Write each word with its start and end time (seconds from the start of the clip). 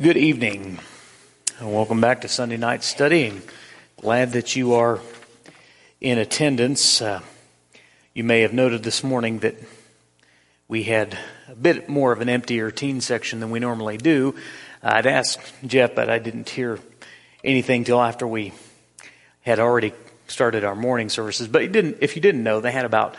Good 0.00 0.16
evening, 0.16 0.78
and 1.58 1.74
welcome 1.74 2.00
back 2.00 2.22
to 2.22 2.28
Sunday 2.28 2.56
night 2.56 2.82
studying. 2.82 3.42
Glad 4.00 4.32
that 4.32 4.56
you 4.56 4.72
are 4.72 4.98
in 6.00 6.16
attendance. 6.16 7.02
Uh, 7.02 7.20
you 8.14 8.24
may 8.24 8.40
have 8.40 8.54
noted 8.54 8.82
this 8.82 9.04
morning 9.04 9.40
that 9.40 9.56
we 10.68 10.84
had 10.84 11.18
a 11.48 11.54
bit 11.54 11.90
more 11.90 12.12
of 12.12 12.22
an 12.22 12.30
emptier 12.30 12.70
teen 12.70 13.02
section 13.02 13.40
than 13.40 13.50
we 13.50 13.58
normally 13.58 13.98
do. 13.98 14.34
I'd 14.82 15.04
asked 15.04 15.52
Jeff, 15.66 15.94
but 15.94 16.08
I 16.08 16.18
didn't 16.18 16.48
hear 16.48 16.78
anything 17.44 17.84
till 17.84 18.00
after 18.00 18.26
we 18.26 18.54
had 19.42 19.58
already 19.58 19.92
started 20.28 20.64
our 20.64 20.74
morning 20.74 21.10
services. 21.10 21.46
But 21.46 21.60
you 21.60 21.68
didn't, 21.68 21.98
if 22.00 22.16
you 22.16 22.22
didn't 22.22 22.42
know, 22.42 22.62
they 22.62 22.72
had 22.72 22.86
about 22.86 23.16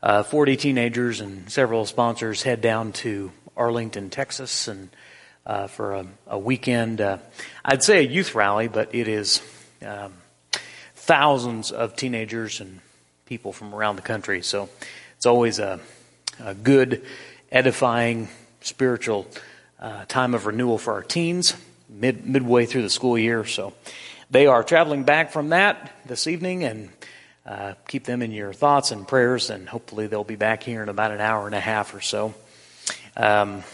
uh, 0.00 0.22
40 0.22 0.56
teenagers 0.56 1.20
and 1.20 1.50
several 1.50 1.86
sponsors 1.86 2.44
head 2.44 2.60
down 2.60 2.92
to 2.92 3.32
Arlington, 3.56 4.10
Texas, 4.10 4.68
and 4.68 4.90
uh, 5.50 5.66
for 5.66 5.94
a, 5.94 6.06
a 6.28 6.38
weekend. 6.38 7.00
Uh, 7.00 7.18
I'd 7.64 7.82
say 7.82 7.98
a 7.98 8.08
youth 8.08 8.36
rally, 8.36 8.68
but 8.68 8.94
it 8.94 9.08
is 9.08 9.42
um, 9.84 10.12
thousands 10.94 11.72
of 11.72 11.96
teenagers 11.96 12.60
and 12.60 12.78
people 13.26 13.52
from 13.52 13.74
around 13.74 13.96
the 13.96 14.02
country. 14.02 14.42
So 14.42 14.68
it's 15.16 15.26
always 15.26 15.58
a, 15.58 15.80
a 16.38 16.54
good, 16.54 17.04
edifying, 17.50 18.28
spiritual 18.60 19.26
uh, 19.80 20.04
time 20.04 20.34
of 20.34 20.46
renewal 20.46 20.78
for 20.78 20.92
our 20.92 21.02
teens 21.02 21.56
mid, 21.88 22.24
midway 22.24 22.64
through 22.64 22.82
the 22.82 22.90
school 22.90 23.18
year. 23.18 23.44
So 23.44 23.72
they 24.30 24.46
are 24.46 24.62
traveling 24.62 25.02
back 25.02 25.32
from 25.32 25.48
that 25.48 25.92
this 26.06 26.28
evening 26.28 26.62
and 26.62 26.90
uh, 27.44 27.74
keep 27.88 28.04
them 28.04 28.22
in 28.22 28.30
your 28.30 28.52
thoughts 28.52 28.92
and 28.92 29.08
prayers, 29.08 29.50
and 29.50 29.68
hopefully 29.68 30.06
they'll 30.06 30.22
be 30.22 30.36
back 30.36 30.62
here 30.62 30.80
in 30.84 30.88
about 30.88 31.10
an 31.10 31.20
hour 31.20 31.46
and 31.46 31.56
a 31.56 31.60
half 31.60 31.92
or 31.92 32.00
so. 32.00 32.34
Um, 33.16 33.64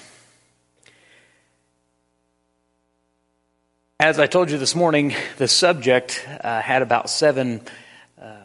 As 3.99 4.19
I 4.19 4.27
told 4.27 4.51
you 4.51 4.59
this 4.59 4.75
morning, 4.75 5.15
the 5.39 5.49
subject 5.49 6.23
uh, 6.45 6.61
had 6.61 6.83
about 6.83 7.09
seven 7.09 7.63
uh, 8.21 8.43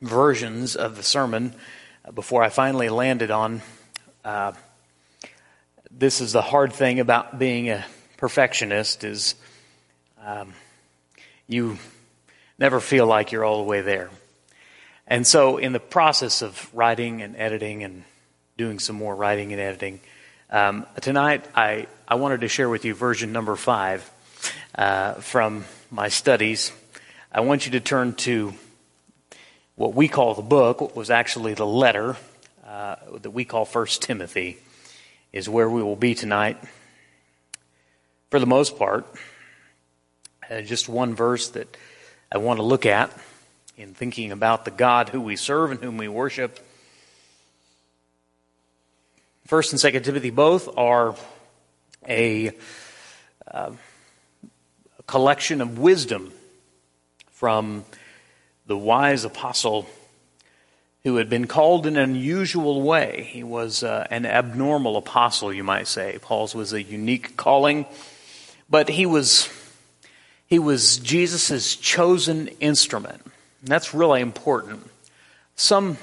versions 0.00 0.76
of 0.76 0.96
the 0.96 1.02
sermon 1.02 1.52
before 2.14 2.44
I 2.44 2.48
finally 2.48 2.88
landed 2.88 3.32
on. 3.32 3.60
Uh, 4.24 4.52
this 5.90 6.20
is 6.20 6.30
the 6.30 6.42
hard 6.42 6.72
thing 6.72 7.00
about 7.00 7.40
being 7.40 7.70
a 7.70 7.84
perfectionist 8.18 9.02
is 9.02 9.34
um, 10.24 10.52
you 11.48 11.76
never 12.56 12.78
feel 12.78 13.04
like 13.04 13.32
you're 13.32 13.44
all 13.44 13.58
the 13.58 13.68
way 13.68 13.80
there. 13.80 14.10
And 15.08 15.26
so, 15.26 15.56
in 15.56 15.72
the 15.72 15.80
process 15.80 16.40
of 16.40 16.72
writing 16.72 17.20
and 17.20 17.34
editing 17.34 17.82
and 17.82 18.04
doing 18.56 18.78
some 18.78 18.94
more 18.94 19.16
writing 19.16 19.52
and 19.52 19.60
editing, 19.60 19.98
um, 20.50 20.86
tonight 21.00 21.44
I, 21.52 21.88
I 22.06 22.14
wanted 22.14 22.42
to 22.42 22.48
share 22.48 22.68
with 22.68 22.84
you 22.84 22.94
version 22.94 23.32
number 23.32 23.56
five 23.56 24.08
uh, 24.74 25.14
from 25.14 25.64
my 25.90 26.08
studies, 26.08 26.72
I 27.32 27.40
want 27.40 27.66
you 27.66 27.72
to 27.72 27.80
turn 27.80 28.14
to 28.14 28.54
what 29.76 29.94
we 29.94 30.08
call 30.08 30.34
the 30.34 30.42
book, 30.42 30.80
what 30.80 30.96
was 30.96 31.10
actually 31.10 31.54
the 31.54 31.66
letter 31.66 32.16
uh, 32.66 32.96
that 33.20 33.30
we 33.30 33.44
call 33.44 33.64
First 33.64 34.02
Timothy, 34.02 34.58
is 35.32 35.48
where 35.48 35.68
we 35.68 35.82
will 35.82 35.96
be 35.96 36.14
tonight. 36.14 36.58
For 38.30 38.40
the 38.40 38.46
most 38.46 38.78
part, 38.78 39.06
uh, 40.50 40.62
just 40.62 40.88
one 40.88 41.14
verse 41.14 41.50
that 41.50 41.76
I 42.32 42.38
want 42.38 42.58
to 42.58 42.62
look 42.62 42.86
at 42.86 43.10
in 43.76 43.94
thinking 43.94 44.32
about 44.32 44.64
the 44.64 44.70
God 44.70 45.08
who 45.08 45.20
we 45.20 45.36
serve 45.36 45.70
and 45.70 45.80
whom 45.80 45.96
we 45.96 46.08
worship. 46.08 46.58
First 49.46 49.72
and 49.72 49.80
Second 49.80 50.02
Timothy 50.02 50.30
both 50.30 50.76
are 50.76 51.14
a 52.06 52.50
uh, 53.50 53.70
collection 55.08 55.60
of 55.60 55.78
wisdom 55.78 56.30
from 57.32 57.84
the 58.66 58.76
wise 58.76 59.24
apostle 59.24 59.88
who 61.02 61.16
had 61.16 61.30
been 61.30 61.46
called 61.46 61.86
in 61.86 61.96
an 61.96 62.10
unusual 62.10 62.82
way. 62.82 63.26
He 63.32 63.42
was 63.42 63.82
uh, 63.82 64.06
an 64.10 64.26
abnormal 64.26 64.98
apostle, 64.98 65.52
you 65.52 65.64
might 65.64 65.88
say. 65.88 66.18
Paul's 66.20 66.54
was 66.54 66.72
a 66.72 66.82
unique 66.82 67.36
calling, 67.36 67.86
but 68.68 68.90
he 68.90 69.06
was 69.06 69.48
he 70.46 70.58
was 70.58 70.98
Jesus' 70.98 71.74
chosen 71.76 72.48
instrument. 72.60 73.22
And 73.60 73.68
that's 73.68 73.94
really 73.94 74.20
important. 74.20 74.88
Some 75.56 75.98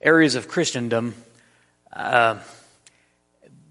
areas 0.00 0.34
of 0.36 0.48
Christendom, 0.48 1.14
uh, 1.92 2.38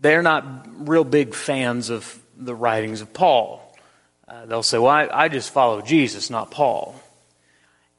they're 0.02 0.22
not 0.22 0.88
real 0.88 1.03
big 1.03 1.34
fans 1.34 1.90
of 1.90 2.19
the 2.38 2.56
writings 2.56 3.02
of 3.02 3.13
Paul. 3.13 3.67
Uh, 4.28 4.46
they'll 4.46 4.64
say, 4.64 4.78
well, 4.78 4.92
I, 4.92 5.08
I 5.12 5.28
just 5.30 5.52
follow 5.52 5.82
Jesus, 5.82 6.30
not 6.30 6.52
Paul. 6.52 6.96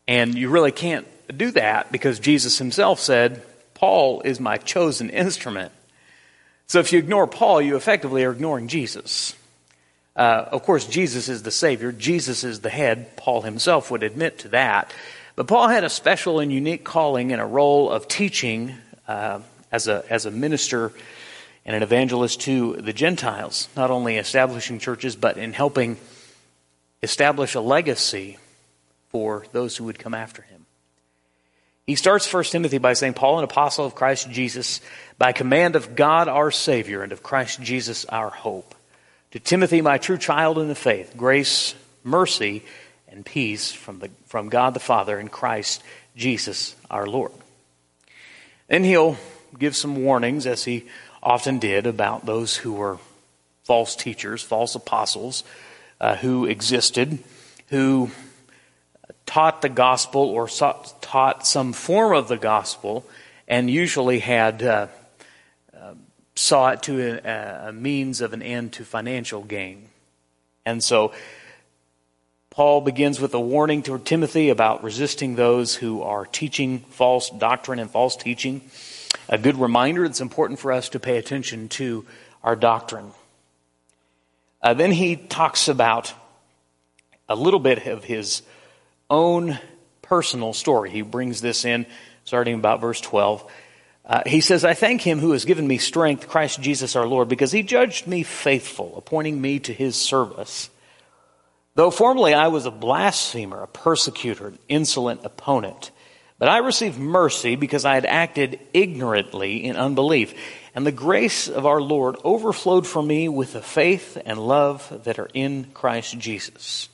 And 0.06 0.34
you 0.34 0.50
really 0.50 0.72
can't 0.72 1.06
do 1.34 1.50
that 1.52 1.90
because 1.90 2.18
Jesus 2.18 2.58
himself 2.58 3.00
said, 3.00 3.42
Paul 3.74 4.22
is 4.22 4.40
my 4.40 4.56
chosen 4.58 5.10
instrument. 5.10 5.72
So 6.66 6.80
if 6.80 6.92
you 6.92 6.98
ignore 6.98 7.26
Paul, 7.26 7.62
you 7.62 7.76
effectively 7.76 8.24
are 8.24 8.32
ignoring 8.32 8.68
Jesus. 8.68 9.34
Uh, 10.16 10.46
of 10.50 10.64
course, 10.64 10.86
Jesus 10.86 11.28
is 11.28 11.42
the 11.44 11.50
Savior, 11.50 11.92
Jesus 11.92 12.44
is 12.44 12.60
the 12.60 12.70
head. 12.70 13.16
Paul 13.16 13.42
himself 13.42 13.90
would 13.90 14.02
admit 14.02 14.40
to 14.40 14.48
that. 14.48 14.92
But 15.36 15.46
Paul 15.46 15.68
had 15.68 15.84
a 15.84 15.88
special 15.88 16.40
and 16.40 16.52
unique 16.52 16.84
calling 16.84 17.32
and 17.32 17.40
a 17.40 17.46
role 17.46 17.88
of 17.88 18.08
teaching 18.08 18.74
uh, 19.06 19.40
as, 19.70 19.86
a, 19.86 20.04
as 20.10 20.26
a 20.26 20.30
minister 20.30 20.92
and 21.64 21.76
an 21.76 21.82
evangelist 21.82 22.40
to 22.42 22.74
the 22.76 22.92
Gentiles, 22.92 23.68
not 23.76 23.90
only 23.90 24.16
establishing 24.16 24.78
churches, 24.78 25.14
but 25.14 25.36
in 25.36 25.52
helping 25.52 25.96
establish 27.02 27.54
a 27.54 27.60
legacy 27.60 28.38
for 29.10 29.46
those 29.52 29.76
who 29.76 29.84
would 29.84 29.98
come 29.98 30.14
after 30.14 30.42
him. 30.42 30.66
He 31.86 31.94
starts 31.94 32.30
1 32.30 32.44
Timothy 32.44 32.78
by 32.78 32.92
saying, 32.92 33.14
Paul, 33.14 33.38
an 33.38 33.44
apostle 33.44 33.86
of 33.86 33.94
Christ 33.94 34.30
Jesus, 34.30 34.82
by 35.16 35.32
command 35.32 35.74
of 35.74 35.96
God 35.96 36.28
our 36.28 36.50
Savior 36.50 37.02
and 37.02 37.12
of 37.12 37.22
Christ 37.22 37.62
Jesus 37.62 38.04
our 38.04 38.28
hope. 38.28 38.74
To 39.30 39.40
Timothy, 39.40 39.80
my 39.80 39.96
true 39.96 40.18
child 40.18 40.58
in 40.58 40.68
the 40.68 40.74
faith, 40.74 41.14
grace, 41.16 41.74
mercy, 42.04 42.62
and 43.08 43.24
peace 43.24 43.72
from, 43.72 44.00
the, 44.00 44.10
from 44.26 44.50
God 44.50 44.74
the 44.74 44.80
Father 44.80 45.18
and 45.18 45.32
Christ 45.32 45.82
Jesus 46.14 46.76
our 46.90 47.06
Lord. 47.06 47.32
Then 48.68 48.84
he'll 48.84 49.16
give 49.58 49.74
some 49.74 49.96
warnings, 49.96 50.46
as 50.46 50.64
he 50.64 50.84
often 51.22 51.58
did, 51.58 51.86
about 51.86 52.26
those 52.26 52.56
who 52.56 52.74
were 52.74 52.98
false 53.64 53.96
teachers, 53.96 54.42
false 54.42 54.74
apostles, 54.74 55.42
uh, 56.00 56.16
who 56.16 56.44
existed, 56.46 57.18
who 57.68 58.10
taught 59.26 59.62
the 59.62 59.68
gospel 59.68 60.22
or 60.22 60.48
taught 60.48 61.46
some 61.46 61.72
form 61.72 62.16
of 62.16 62.28
the 62.28 62.36
gospel, 62.36 63.04
and 63.46 63.70
usually 63.70 64.18
had 64.18 64.62
uh, 64.62 64.86
uh, 65.76 65.94
saw 66.34 66.70
it 66.70 66.82
to 66.82 67.20
a, 67.24 67.68
a 67.68 67.72
means 67.72 68.20
of 68.20 68.32
an 68.32 68.42
end 68.42 68.72
to 68.72 68.84
financial 68.84 69.42
gain. 69.42 69.88
And 70.64 70.82
so 70.82 71.12
Paul 72.50 72.80
begins 72.80 73.20
with 73.20 73.34
a 73.34 73.40
warning 73.40 73.82
to 73.84 73.98
Timothy 73.98 74.48
about 74.48 74.82
resisting 74.82 75.36
those 75.36 75.76
who 75.76 76.02
are 76.02 76.26
teaching 76.26 76.80
false 76.90 77.30
doctrine 77.30 77.78
and 77.78 77.90
false 77.90 78.16
teaching. 78.16 78.62
A 79.28 79.38
good 79.38 79.56
reminder 79.56 80.04
it's 80.04 80.20
important 80.20 80.58
for 80.58 80.72
us 80.72 80.88
to 80.88 80.98
pay 80.98 81.18
attention 81.18 81.68
to 81.70 82.04
our 82.42 82.56
doctrine. 82.56 83.12
Uh, 84.60 84.74
then 84.74 84.92
he 84.92 85.16
talks 85.16 85.68
about 85.68 86.12
a 87.28 87.36
little 87.36 87.60
bit 87.60 87.86
of 87.86 88.04
his 88.04 88.42
own 89.10 89.58
personal 90.02 90.52
story. 90.52 90.90
He 90.90 91.02
brings 91.02 91.40
this 91.40 91.64
in 91.64 91.86
starting 92.24 92.54
about 92.54 92.80
verse 92.80 93.00
12. 93.00 93.50
Uh, 94.04 94.22
he 94.26 94.40
says, 94.40 94.64
I 94.64 94.74
thank 94.74 95.02
him 95.02 95.18
who 95.18 95.32
has 95.32 95.44
given 95.44 95.66
me 95.66 95.78
strength, 95.78 96.28
Christ 96.28 96.60
Jesus 96.60 96.96
our 96.96 97.06
Lord, 97.06 97.28
because 97.28 97.52
he 97.52 97.62
judged 97.62 98.06
me 98.06 98.22
faithful, 98.22 98.96
appointing 98.96 99.40
me 99.40 99.58
to 99.60 99.72
his 99.72 99.96
service. 99.96 100.70
Though 101.74 101.90
formerly 101.90 102.34
I 102.34 102.48
was 102.48 102.66
a 102.66 102.70
blasphemer, 102.70 103.62
a 103.62 103.68
persecutor, 103.68 104.48
an 104.48 104.58
insolent 104.68 105.20
opponent, 105.24 105.90
but 106.38 106.48
I 106.48 106.58
received 106.58 106.98
mercy 106.98 107.56
because 107.56 107.84
I 107.84 107.94
had 107.94 108.06
acted 108.06 108.60
ignorantly 108.72 109.64
in 109.64 109.76
unbelief. 109.76 110.34
And 110.74 110.86
the 110.86 110.92
grace 110.92 111.48
of 111.48 111.66
our 111.66 111.80
Lord 111.80 112.16
overflowed 112.22 112.86
for 112.86 113.02
me 113.02 113.28
with 113.28 113.54
the 113.54 113.62
faith 113.62 114.16
and 114.24 114.38
love 114.38 115.02
that 115.04 115.18
are 115.18 115.30
in 115.34 115.64
Christ 115.74 116.16
Jesus. 116.18 116.88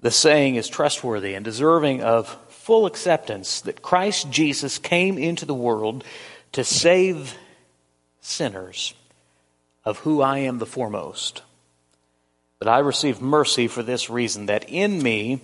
The 0.00 0.10
saying 0.10 0.54
is 0.54 0.66
trustworthy 0.66 1.34
and 1.34 1.44
deserving 1.44 2.02
of 2.02 2.28
full 2.48 2.86
acceptance 2.86 3.60
that 3.62 3.82
Christ 3.82 4.30
Jesus 4.30 4.78
came 4.78 5.18
into 5.18 5.44
the 5.44 5.54
world 5.54 6.04
to 6.52 6.64
save 6.64 7.36
sinners, 8.22 8.94
of 9.84 9.98
who 9.98 10.22
I 10.22 10.38
am 10.38 10.58
the 10.58 10.66
foremost. 10.66 11.42
But 12.58 12.68
I 12.68 12.78
received 12.78 13.20
mercy 13.20 13.68
for 13.68 13.82
this 13.82 14.08
reason 14.08 14.46
that 14.46 14.68
in 14.68 15.02
me, 15.02 15.40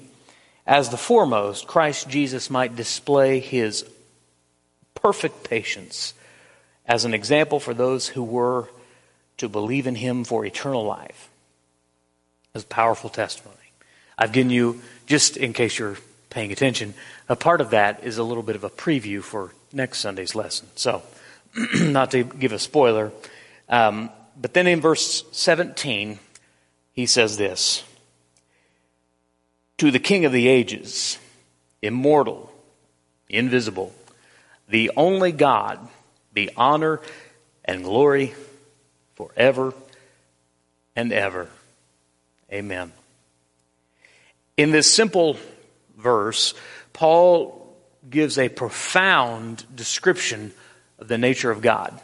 as 0.66 0.88
the 0.88 0.96
foremost, 0.96 1.66
Christ 1.66 2.08
Jesus 2.08 2.50
might 2.50 2.74
display 2.74 3.40
his 3.40 3.84
perfect 4.94 5.44
patience 5.44 6.14
as 6.86 7.04
an 7.04 7.14
example 7.14 7.60
for 7.60 7.74
those 7.74 8.08
who 8.08 8.22
were 8.22 8.68
to 9.38 9.48
believe 9.48 9.86
in 9.86 9.94
him 9.94 10.24
for 10.24 10.44
eternal 10.44 10.84
life. 10.84 11.28
That's 12.52 12.64
a 12.64 12.68
powerful 12.68 13.10
testimony. 13.10 13.56
I've 14.18 14.32
given 14.32 14.50
you, 14.50 14.80
just 15.06 15.36
in 15.36 15.52
case 15.52 15.78
you're 15.78 15.98
paying 16.30 16.52
attention, 16.52 16.94
a 17.28 17.36
part 17.36 17.60
of 17.60 17.70
that 17.70 18.02
is 18.02 18.18
a 18.18 18.24
little 18.24 18.42
bit 18.42 18.56
of 18.56 18.64
a 18.64 18.70
preview 18.70 19.22
for 19.22 19.52
next 19.72 20.00
Sunday's 20.00 20.34
lesson. 20.34 20.68
So, 20.74 21.02
not 21.80 22.10
to 22.12 22.24
give 22.24 22.52
a 22.52 22.58
spoiler, 22.58 23.12
um, 23.68 24.10
but 24.40 24.54
then 24.54 24.66
in 24.66 24.80
verse 24.80 25.24
17, 25.32 26.18
he 26.92 27.06
says 27.06 27.36
this 27.36 27.84
To 29.78 29.90
the 29.90 29.98
King 29.98 30.24
of 30.24 30.32
the 30.32 30.48
ages, 30.48 31.18
immortal, 31.82 32.50
invisible, 33.28 33.92
the 34.68 34.90
only 34.96 35.32
God, 35.32 35.78
be 36.32 36.50
honor 36.56 37.00
and 37.64 37.84
glory 37.84 38.34
forever 39.14 39.74
and 40.94 41.12
ever. 41.12 41.48
Amen. 42.52 42.92
In 44.56 44.70
this 44.70 44.90
simple 44.90 45.36
verse, 45.96 46.54
Paul 46.92 47.76
gives 48.08 48.38
a 48.38 48.48
profound 48.48 49.64
description 49.74 50.52
of 50.98 51.08
the 51.08 51.18
nature 51.18 51.50
of 51.50 51.60
God. 51.60 51.98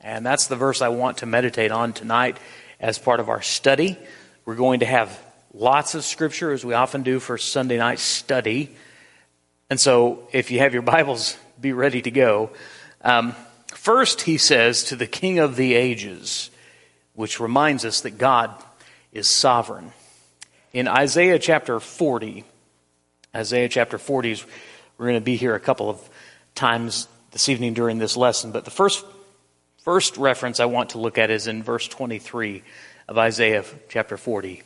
And 0.00 0.24
that's 0.24 0.46
the 0.46 0.56
verse 0.56 0.80
I 0.80 0.88
want 0.88 1.18
to 1.18 1.26
meditate 1.26 1.72
on 1.72 1.92
tonight 1.92 2.38
as 2.78 2.98
part 2.98 3.20
of 3.20 3.28
our 3.28 3.42
study. 3.42 3.98
We're 4.46 4.54
going 4.54 4.80
to 4.80 4.86
have 4.86 5.18
lots 5.52 5.94
of 5.94 6.04
scripture, 6.04 6.52
as 6.52 6.64
we 6.64 6.74
often 6.74 7.02
do 7.02 7.20
for 7.20 7.38
Sunday 7.38 7.78
night 7.78 7.98
study. 7.98 8.74
And 9.68 9.78
so, 9.78 10.28
if 10.32 10.50
you 10.50 10.58
have 10.60 10.72
your 10.72 10.82
Bibles, 10.82 11.36
be 11.60 11.72
ready 11.72 12.02
to 12.02 12.10
go. 12.10 12.50
Um, 13.02 13.34
first, 13.68 14.22
he 14.22 14.38
says, 14.38 14.84
to 14.84 14.96
the 14.96 15.06
King 15.06 15.38
of 15.38 15.56
the 15.56 15.74
ages, 15.74 16.50
which 17.14 17.40
reminds 17.40 17.84
us 17.84 18.00
that 18.02 18.18
God 18.18 18.50
is 19.12 19.28
sovereign. 19.28 19.92
In 20.72 20.88
Isaiah 20.88 21.38
chapter 21.38 21.80
40, 21.80 22.44
Isaiah 23.34 23.68
chapter 23.68 23.98
40 23.98 24.30
is, 24.32 24.44
we're 24.98 25.06
going 25.06 25.20
to 25.20 25.24
be 25.24 25.36
here 25.36 25.54
a 25.54 25.60
couple 25.60 25.88
of 25.88 26.00
times 26.54 27.08
this 27.32 27.48
evening 27.48 27.74
during 27.74 27.98
this 27.98 28.16
lesson, 28.16 28.52
but 28.52 28.64
the 28.64 28.70
first 28.70 29.04
First 29.82 30.18
reference 30.18 30.60
I 30.60 30.66
want 30.66 30.90
to 30.90 30.98
look 30.98 31.16
at 31.16 31.30
is 31.30 31.46
in 31.46 31.62
verse 31.62 31.88
23 31.88 32.62
of 33.08 33.16
Isaiah 33.16 33.64
chapter 33.88 34.18
40. 34.18 34.62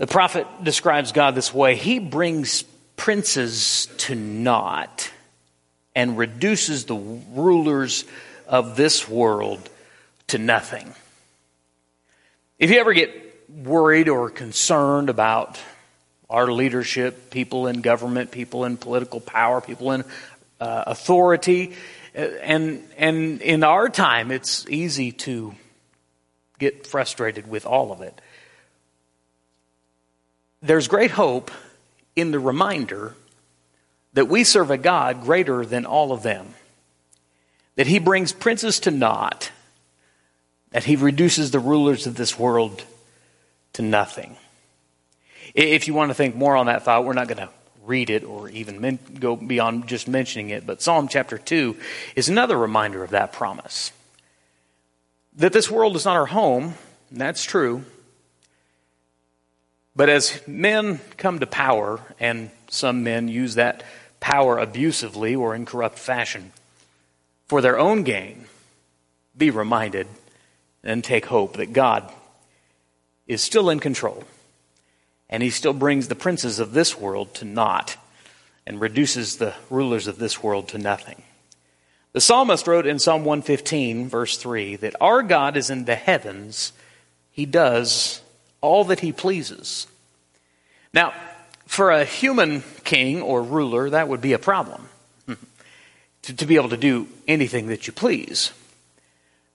The 0.00 0.06
prophet 0.06 0.46
describes 0.64 1.12
God 1.12 1.34
this 1.34 1.52
way 1.52 1.76
He 1.76 1.98
brings 1.98 2.62
princes 2.96 3.86
to 3.98 4.14
naught 4.14 5.10
and 5.94 6.16
reduces 6.16 6.86
the 6.86 6.94
rulers 6.94 8.06
of 8.48 8.76
this 8.76 9.06
world 9.06 9.68
to 10.28 10.38
nothing. 10.38 10.94
If 12.58 12.70
you 12.70 12.80
ever 12.80 12.94
get 12.94 13.10
worried 13.50 14.08
or 14.08 14.30
concerned 14.30 15.10
about 15.10 15.60
our 16.30 16.50
leadership, 16.50 17.30
people 17.30 17.66
in 17.66 17.82
government, 17.82 18.30
people 18.30 18.64
in 18.64 18.78
political 18.78 19.20
power, 19.20 19.60
people 19.60 19.92
in 19.92 20.04
uh, 20.62 20.84
authority, 20.86 21.74
and, 22.14 22.82
and 22.96 23.42
in 23.42 23.62
our 23.62 23.90
time, 23.90 24.30
it's 24.30 24.66
easy 24.66 25.12
to 25.12 25.54
get 26.58 26.86
frustrated 26.86 27.46
with 27.46 27.66
all 27.66 27.92
of 27.92 28.00
it. 28.00 28.18
There's 30.62 30.88
great 30.88 31.12
hope 31.12 31.50
in 32.14 32.30
the 32.30 32.38
reminder 32.38 33.14
that 34.12 34.28
we 34.28 34.44
serve 34.44 34.70
a 34.70 34.78
God 34.78 35.22
greater 35.22 35.64
than 35.64 35.86
all 35.86 36.12
of 36.12 36.22
them, 36.22 36.54
that 37.76 37.86
He 37.86 37.98
brings 37.98 38.32
princes 38.32 38.80
to 38.80 38.90
naught, 38.90 39.50
that 40.70 40.84
He 40.84 40.96
reduces 40.96 41.50
the 41.50 41.58
rulers 41.58 42.06
of 42.06 42.16
this 42.16 42.38
world 42.38 42.84
to 43.74 43.82
nothing. 43.82 44.36
If 45.54 45.88
you 45.88 45.94
want 45.94 46.10
to 46.10 46.14
think 46.14 46.34
more 46.34 46.56
on 46.56 46.66
that 46.66 46.84
thought, 46.84 47.04
we're 47.04 47.12
not 47.12 47.28
going 47.28 47.38
to 47.38 47.48
read 47.84 48.10
it 48.10 48.24
or 48.24 48.48
even 48.50 48.80
men- 48.80 48.98
go 49.18 49.36
beyond 49.36 49.88
just 49.88 50.08
mentioning 50.08 50.50
it, 50.50 50.66
but 50.66 50.82
Psalm 50.82 51.08
chapter 51.08 51.38
2 51.38 51.76
is 52.14 52.28
another 52.28 52.56
reminder 52.56 53.02
of 53.02 53.10
that 53.10 53.32
promise. 53.32 53.92
That 55.36 55.52
this 55.52 55.70
world 55.70 55.96
is 55.96 56.04
not 56.04 56.16
our 56.16 56.26
home, 56.26 56.74
that's 57.10 57.44
true. 57.44 57.84
But 60.00 60.08
as 60.08 60.40
men 60.46 60.98
come 61.18 61.40
to 61.40 61.46
power, 61.46 62.00
and 62.18 62.50
some 62.70 63.04
men 63.04 63.28
use 63.28 63.56
that 63.56 63.82
power 64.18 64.56
abusively 64.56 65.34
or 65.36 65.54
in 65.54 65.66
corrupt 65.66 65.98
fashion 65.98 66.52
for 67.48 67.60
their 67.60 67.78
own 67.78 68.02
gain, 68.02 68.46
be 69.36 69.50
reminded 69.50 70.06
and 70.82 71.04
take 71.04 71.26
hope 71.26 71.58
that 71.58 71.74
God 71.74 72.10
is 73.26 73.42
still 73.42 73.68
in 73.68 73.78
control 73.78 74.24
and 75.28 75.42
he 75.42 75.50
still 75.50 75.74
brings 75.74 76.08
the 76.08 76.14
princes 76.14 76.60
of 76.60 76.72
this 76.72 76.96
world 76.96 77.34
to 77.34 77.44
naught 77.44 77.98
and 78.66 78.80
reduces 78.80 79.36
the 79.36 79.52
rulers 79.68 80.06
of 80.06 80.16
this 80.16 80.42
world 80.42 80.68
to 80.68 80.78
nothing. 80.78 81.20
The 82.14 82.22
psalmist 82.22 82.66
wrote 82.66 82.86
in 82.86 83.00
Psalm 83.00 83.26
115, 83.26 84.08
verse 84.08 84.38
3, 84.38 84.76
that 84.76 84.96
our 84.98 85.22
God 85.22 85.58
is 85.58 85.68
in 85.68 85.84
the 85.84 85.94
heavens. 85.94 86.72
He 87.32 87.44
does 87.44 88.22
all 88.60 88.84
that 88.84 89.00
he 89.00 89.12
pleases. 89.12 89.86
Now, 90.92 91.12
for 91.66 91.90
a 91.90 92.04
human 92.04 92.62
king 92.84 93.22
or 93.22 93.42
ruler, 93.42 93.90
that 93.90 94.08
would 94.08 94.20
be 94.20 94.32
a 94.32 94.38
problem. 94.38 94.88
to, 96.22 96.34
to 96.34 96.46
be 96.46 96.56
able 96.56 96.70
to 96.70 96.76
do 96.76 97.06
anything 97.28 97.68
that 97.68 97.86
you 97.86 97.92
please. 97.92 98.52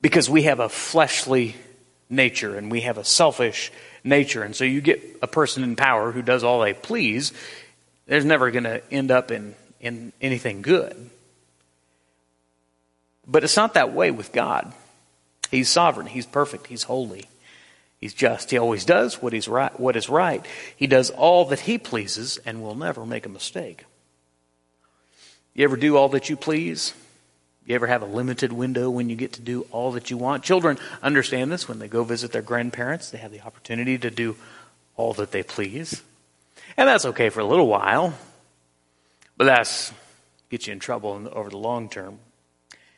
Because 0.01 0.29
we 0.29 0.43
have 0.43 0.59
a 0.59 0.69
fleshly 0.69 1.55
nature 2.09 2.55
and 2.55 2.71
we 2.71 2.81
have 2.81 2.97
a 2.97 3.03
selfish 3.03 3.71
nature. 4.03 4.43
And 4.43 4.55
so 4.55 4.63
you 4.63 4.81
get 4.81 5.01
a 5.21 5.27
person 5.27 5.63
in 5.63 5.75
power 5.75 6.11
who 6.11 6.21
does 6.21 6.43
all 6.43 6.61
they 6.61 6.73
please, 6.73 7.33
there's 8.05 8.25
never 8.25 8.51
going 8.51 8.65
to 8.65 8.81
end 8.91 9.11
up 9.11 9.31
in, 9.31 9.55
in 9.79 10.13
anything 10.21 10.61
good. 10.61 11.09
But 13.27 13.43
it's 13.43 13.57
not 13.57 13.73
that 13.73 13.93
way 13.93 14.11
with 14.11 14.31
God. 14.31 14.71
He's 15.49 15.69
sovereign, 15.69 16.07
He's 16.07 16.25
perfect, 16.25 16.67
He's 16.67 16.83
holy. 16.83 17.25
He's 18.05 18.13
just. 18.13 18.51
He 18.51 18.59
always 18.59 18.85
does 18.85 19.19
what, 19.19 19.33
he's 19.33 19.47
right, 19.47 19.79
what 19.79 19.95
is 19.95 20.09
right. 20.09 20.45
He 20.75 20.85
does 20.85 21.09
all 21.09 21.45
that 21.45 21.61
he 21.61 21.79
pleases 21.79 22.37
and 22.45 22.61
will 22.61 22.75
never 22.75 23.03
make 23.03 23.25
a 23.25 23.29
mistake. 23.29 23.85
You 25.55 25.63
ever 25.63 25.75
do 25.75 25.97
all 25.97 26.07
that 26.09 26.29
you 26.29 26.37
please? 26.37 26.93
You 27.65 27.73
ever 27.73 27.87
have 27.87 28.03
a 28.03 28.05
limited 28.05 28.53
window 28.53 28.91
when 28.91 29.09
you 29.09 29.15
get 29.15 29.33
to 29.33 29.41
do 29.41 29.65
all 29.71 29.93
that 29.93 30.11
you 30.11 30.17
want? 30.17 30.43
Children 30.43 30.77
understand 31.01 31.51
this 31.51 31.67
when 31.67 31.79
they 31.79 31.87
go 31.87 32.03
visit 32.03 32.31
their 32.31 32.43
grandparents. 32.43 33.09
They 33.09 33.17
have 33.17 33.31
the 33.31 33.41
opportunity 33.41 33.97
to 33.97 34.11
do 34.11 34.35
all 34.95 35.13
that 35.13 35.31
they 35.31 35.41
please. 35.41 36.03
And 36.77 36.87
that's 36.87 37.05
okay 37.05 37.29
for 37.29 37.39
a 37.39 37.45
little 37.45 37.65
while, 37.65 38.13
but 39.35 39.45
that's 39.45 39.91
gets 40.51 40.67
you 40.67 40.73
in 40.73 40.79
trouble 40.79 41.27
over 41.33 41.49
the 41.49 41.57
long 41.57 41.89
term. 41.89 42.19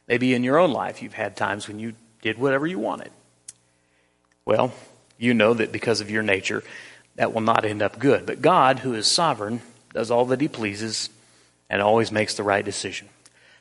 Maybe 0.06 0.34
in 0.34 0.44
your 0.44 0.58
own 0.58 0.74
life 0.74 1.02
you've 1.02 1.14
had 1.14 1.38
times 1.38 1.70
when 1.70 1.80
you 1.80 1.94
did 2.22 2.38
whatever 2.38 2.68
you 2.68 2.78
wanted. 2.78 3.12
Well, 4.44 4.74
you 5.18 5.34
know 5.34 5.54
that 5.54 5.72
because 5.72 6.02
of 6.02 6.12
your 6.12 6.24
nature, 6.24 6.64
that 7.16 7.34
will 7.34 7.42
not 7.42 7.66
end 7.66 7.82
up 7.82 8.00
good. 8.00 8.26
But 8.26 8.42
God, 8.42 8.80
who 8.80 8.94
is 8.94 9.08
sovereign, 9.08 9.62
does 9.94 10.12
all 10.12 10.26
that 10.26 10.42
he 10.42 10.48
pleases 10.48 11.10
and 11.70 11.82
always 11.82 12.12
makes 12.12 12.36
the 12.36 12.44
right 12.44 12.64
decision. 12.64 13.10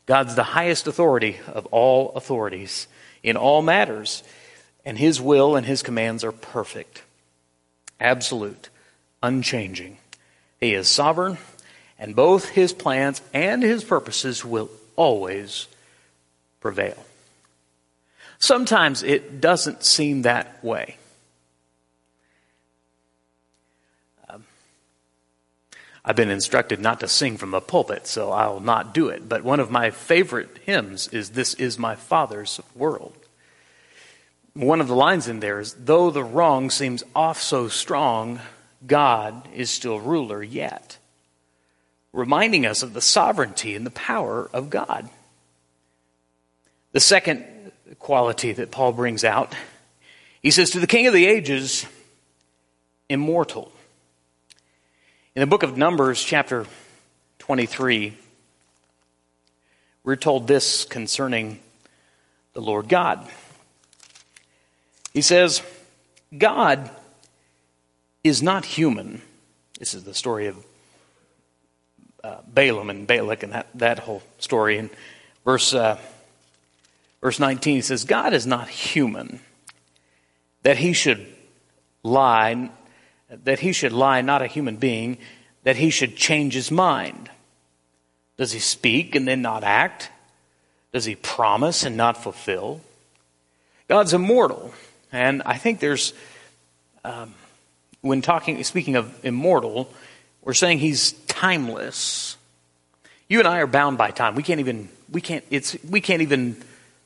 God's 0.07 0.37
the 0.37 0.43
highest 0.43 0.87
authority 0.87 1.39
of 1.53 1.67
all 1.67 2.13
authorities 2.15 2.87
in 3.23 3.37
all 3.37 3.61
matters, 3.63 4.23
and 4.85 4.97
His 4.97 5.21
will 5.21 5.57
and 5.57 5.67
His 5.67 5.83
commands 5.83 6.23
are 6.23 6.33
perfect, 6.33 7.03
absolute, 7.99 8.69
unchanging. 9.23 9.99
He 10.61 10.75
is 10.75 10.89
sovereign, 10.89 11.39
and 11.99 12.15
both 12.15 12.51
His 12.51 12.73
plans 12.73 13.21
and 13.35 13.63
His 13.63 13.83
purposes 13.83 14.45
will 14.45 14.71
always 14.95 15.67
prevail. 16.61 17.05
Sometimes 18.39 19.03
it 19.03 19.41
doesn't 19.41 19.83
seem 19.83 20.23
that 20.23 20.63
way. 20.63 20.99
I've 26.09 26.15
been 26.15 26.31
instructed 26.31 26.79
not 26.79 27.01
to 27.01 27.09
sing 27.09 27.37
from 27.37 27.51
the 27.51 27.61
pulpit, 27.61 28.07
so 28.07 28.31
I'll 28.31 28.61
not 28.61 28.95
do 28.95 29.09
it. 29.09 29.29
But 29.29 29.43
one 29.43 29.59
of 29.59 29.73
my 29.73 29.91
favorite 29.91 30.59
hymns 30.65 31.09
is 31.09 31.31
This 31.31 31.55
is 31.55 31.81
My 31.81 31.97
Father's 31.97 32.61
World. 32.77 33.17
One 34.55 34.81
of 34.81 34.87
the 34.87 34.95
lines 34.95 35.27
in 35.27 35.41
there 35.41 35.59
is 35.59 35.75
Though 35.75 36.13
the 36.13 36.23
wrong 36.23 36.71
seems 36.71 37.03
off 37.13 37.43
so 37.43 37.67
strong, 37.67 38.41
God 38.87 39.49
is 39.53 39.69
still 39.69 39.99
ruler 39.99 40.45
yet. 40.45 40.97
Reminding 42.13 42.65
us 42.65 42.85
of 42.85 42.95
the 42.95 43.01
sovereignty 43.01 43.75
and 43.75 43.85
the 43.85 43.91
power 43.91 44.49
of 44.53 44.71
God. 44.71 45.09
The 46.93 47.01
second 47.01 47.45
quality 47.99 48.53
that 48.53 48.71
Paul 48.71 48.93
brings 48.93 49.25
out, 49.25 49.57
he 50.41 50.53
says, 50.53 50.71
To 50.71 50.81
the 50.81 50.87
King 50.87 51.09
of 51.09 51.13
the 51.13 51.27
ages, 51.27 51.85
immortal. 53.09 53.73
In 55.37 55.41
the 55.41 55.47
book 55.47 55.63
of 55.63 55.77
Numbers, 55.77 56.25
chapter 56.25 56.65
23, 57.41 58.17
we're 60.03 60.17
told 60.17 60.49
this 60.49 60.87
concerning 60.87 61.61
the 62.55 62.63
Lord 62.63 62.89
God. 62.89 63.29
He 65.13 65.21
says, 65.21 65.61
God 66.39 66.89
is 68.25 68.43
not 68.43 68.65
human. 68.65 69.21
This 69.79 69.93
is 69.93 70.05
the 70.05 70.15
story 70.15 70.47
of 70.47 70.57
uh, 72.25 72.39
Balaam 72.49 72.89
and 72.89 73.07
Balak 73.07 73.43
and 73.43 73.53
that, 73.53 73.67
that 73.75 73.99
whole 73.99 74.23
story. 74.39 74.79
In 74.79 74.89
verse, 75.45 75.75
uh, 75.75 75.99
verse 77.21 77.39
19, 77.39 77.75
he 77.75 77.83
says, 77.83 78.05
God 78.05 78.33
is 78.33 78.47
not 78.47 78.71
human 78.71 79.41
that 80.63 80.79
he 80.79 80.95
should 80.95 81.27
lie, 82.03 82.71
that 83.29 83.61
he 83.61 83.73
should 83.73 83.93
lie, 83.93 84.21
not 84.21 84.43
a 84.43 84.47
human 84.47 84.77
being, 84.77 85.19
that 85.65 85.77
he 85.77 85.91
should 85.91 86.17
change 86.17 86.55
his 86.55 86.71
mind. 86.71 87.31
Does 88.37 88.53
he 88.53 88.59
speak 88.59 89.15
and 89.15 89.27
then 89.27 89.43
not 89.43 89.65
act? 89.65 90.11
Does 90.93 91.05
he 91.05 91.15
promise 91.15 91.85
and 91.85 91.97
not 91.97 92.23
fulfill? 92.23 92.81
God's 93.89 94.15
immortal. 94.15 94.73
And 95.13 95.43
I 95.45 95.57
think 95.57 95.81
there's, 95.81 96.13
um, 97.05 97.35
when 98.01 98.23
talking, 98.23 98.63
speaking 98.65 98.97
of 98.97 99.25
immortal, 99.25 99.93
we're 100.43 100.55
saying 100.55 100.79
he's 100.79 101.13
timeless. 101.27 102.37
You 103.29 103.41
and 103.41 103.49
I 103.49 103.59
are 103.59 103.67
bound 103.67 103.99
by 103.99 104.11
time. 104.11 104.35
We 104.35 104.43
can't 104.43 104.61
even, 104.61 104.89
we 105.11 105.21
can't, 105.21 105.45
it's, 105.51 105.77
we 105.85 106.01
can't 106.01 106.23
even 106.23 106.57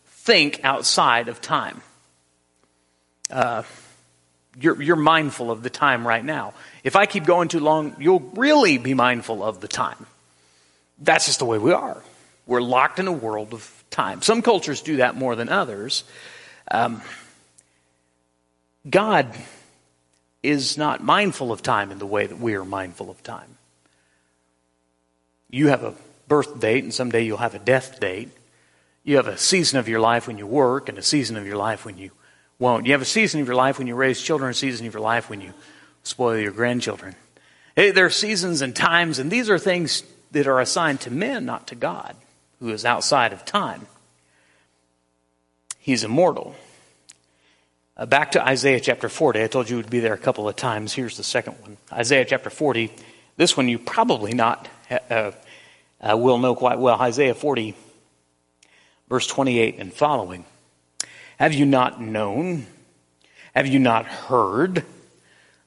think 0.07 0.61
outside 0.65 1.29
of 1.29 1.41
time. 1.41 1.81
Uh, 3.31 3.63
you're, 4.59 4.81
you're 4.81 4.97
mindful 4.97 5.51
of 5.51 5.63
the 5.63 5.71
time 5.71 6.07
right 6.07 6.25
now. 6.25 6.55
If 6.83 6.97
I 6.97 7.07
keep 7.07 7.25
going 7.25 7.49
too 7.49 7.61
long, 7.61 7.95
you'll 7.99 8.21
really 8.21 8.79
be 8.79 8.95
mindful 8.95 9.43
of 9.43 9.61
the 9.61 9.69
time. 9.69 10.07
That's 10.99 11.27
just 11.27 11.39
the 11.39 11.45
way 11.45 11.59
we 11.59 11.73
are. 11.73 12.03
We're 12.47 12.63
locked 12.63 12.99
in 12.99 13.07
a 13.07 13.13
world 13.13 13.53
of 13.53 13.85
time. 13.91 14.23
Some 14.23 14.43
cultures 14.43 14.83
do 14.83 14.97
that 14.97 15.15
more 15.15 15.37
than 15.37 15.49
others. 15.49 16.05
Um, 16.71 17.01
God 18.89 19.33
is 20.43 20.79
not 20.79 21.03
mindful 21.03 21.53
of 21.53 21.63
time 21.63 21.93
in 21.93 21.99
the 21.99 22.07
way 22.07 22.27
that 22.27 22.39
we 22.39 22.55
are 22.55 22.65
mindful 22.65 23.11
of 23.11 23.23
time. 23.23 23.57
You 25.51 25.69
have 25.69 25.85
a 25.85 25.95
birth 26.29 26.61
date, 26.61 26.85
and 26.85 26.95
someday 26.95 27.23
you'll 27.25 27.39
have 27.39 27.55
a 27.55 27.59
death 27.59 28.01
date. 28.01 28.31
You 29.05 29.17
have 29.17 29.27
a 29.27 29.37
season 29.37 29.79
of 29.79 29.89
your 29.89 30.01
life 30.01 30.27
when 30.27 30.39
you 30.39 30.47
work, 30.47 30.89
and 30.89 30.97
a 30.97 31.03
season 31.03 31.37
of 31.37 31.47
your 31.47 31.57
life 31.57 31.85
when 31.85 31.99
you 31.99 32.11
won't. 32.61 32.87
You 32.87 32.93
have 32.93 33.03
a 33.03 33.07
season 33.07 33.41
of 33.41 33.49
your 33.49 33.57
life 33.57 33.79
when 33.79 33.89
you 33.89 33.97
raise 33.97 34.23
children, 34.23 34.51
a 34.53 34.55
season 34.55 34.87
of 34.87 34.95
your 34.95 35.03
life 35.03 35.29
when 35.29 35.41
you 35.41 35.53
spoil 36.05 36.39
your 36.39 36.53
grandchildren. 36.53 37.17
Hey, 37.75 37.91
There 37.91 38.07
are 38.07 38.11
seasons 38.11 38.63
and 38.63 38.77
times, 38.77 39.19
and 39.19 39.31
these 39.31 39.51
are 39.51 39.59
things 39.59 40.05
that 40.31 40.47
are 40.47 40.61
assigned 40.61 41.01
to 41.01 41.11
men, 41.11 41.45
not 41.45 41.67
to 41.69 41.75
God, 41.75 42.15
who 42.61 42.69
is 42.69 42.85
outside 42.85 43.33
of 43.33 43.45
time. 43.45 43.87
He's 45.79 46.05
immortal. 46.05 46.55
Uh, 47.97 48.07
back 48.07 48.33
to 48.33 48.47
Isaiah 48.47 48.81
chapter 48.81 49.09
40. 49.09 49.43
I 49.43 49.47
told 49.47 49.69
you 49.71 49.77
would 49.77 49.91
be 49.91 50.01
there 50.01 50.15
a 50.15 50.19
couple 50.19 50.49
of 50.49 50.57
times. 50.57 50.93
Here's 50.93 51.17
the 51.17 51.25
second 51.25 51.55
one 51.63 51.79
Isaiah 51.91 52.25
chapter 52.25 52.51
40. 52.51 52.93
This 53.37 53.57
one 53.57 53.69
you 53.69 53.79
probably 53.79 54.35
not 54.35 54.69
uh, 54.91 55.33
uh, 56.01 56.17
will 56.17 56.39
know 56.39 56.55
quite 56.55 56.79
well. 56.79 57.01
Isaiah 57.01 57.35
40, 57.35 57.75
verse 59.09 59.27
28 59.27 59.79
and 59.79 59.93
following. 59.93 60.45
Have 61.41 61.55
you 61.55 61.65
not 61.65 62.03
known? 62.03 62.67
Have 63.55 63.67
you 63.67 63.79
not 63.79 64.05
heard? 64.05 64.85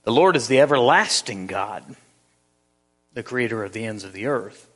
The 0.04 0.12
Lord 0.12 0.36
is 0.36 0.48
the 0.48 0.60
everlasting 0.60 1.48
God, 1.48 1.96
the 3.16 3.24
creator 3.24 3.64
of 3.64 3.74
the 3.74 3.84
ends 3.84 4.04
of 4.04 4.14
the 4.14 4.28
earth. 4.28 4.68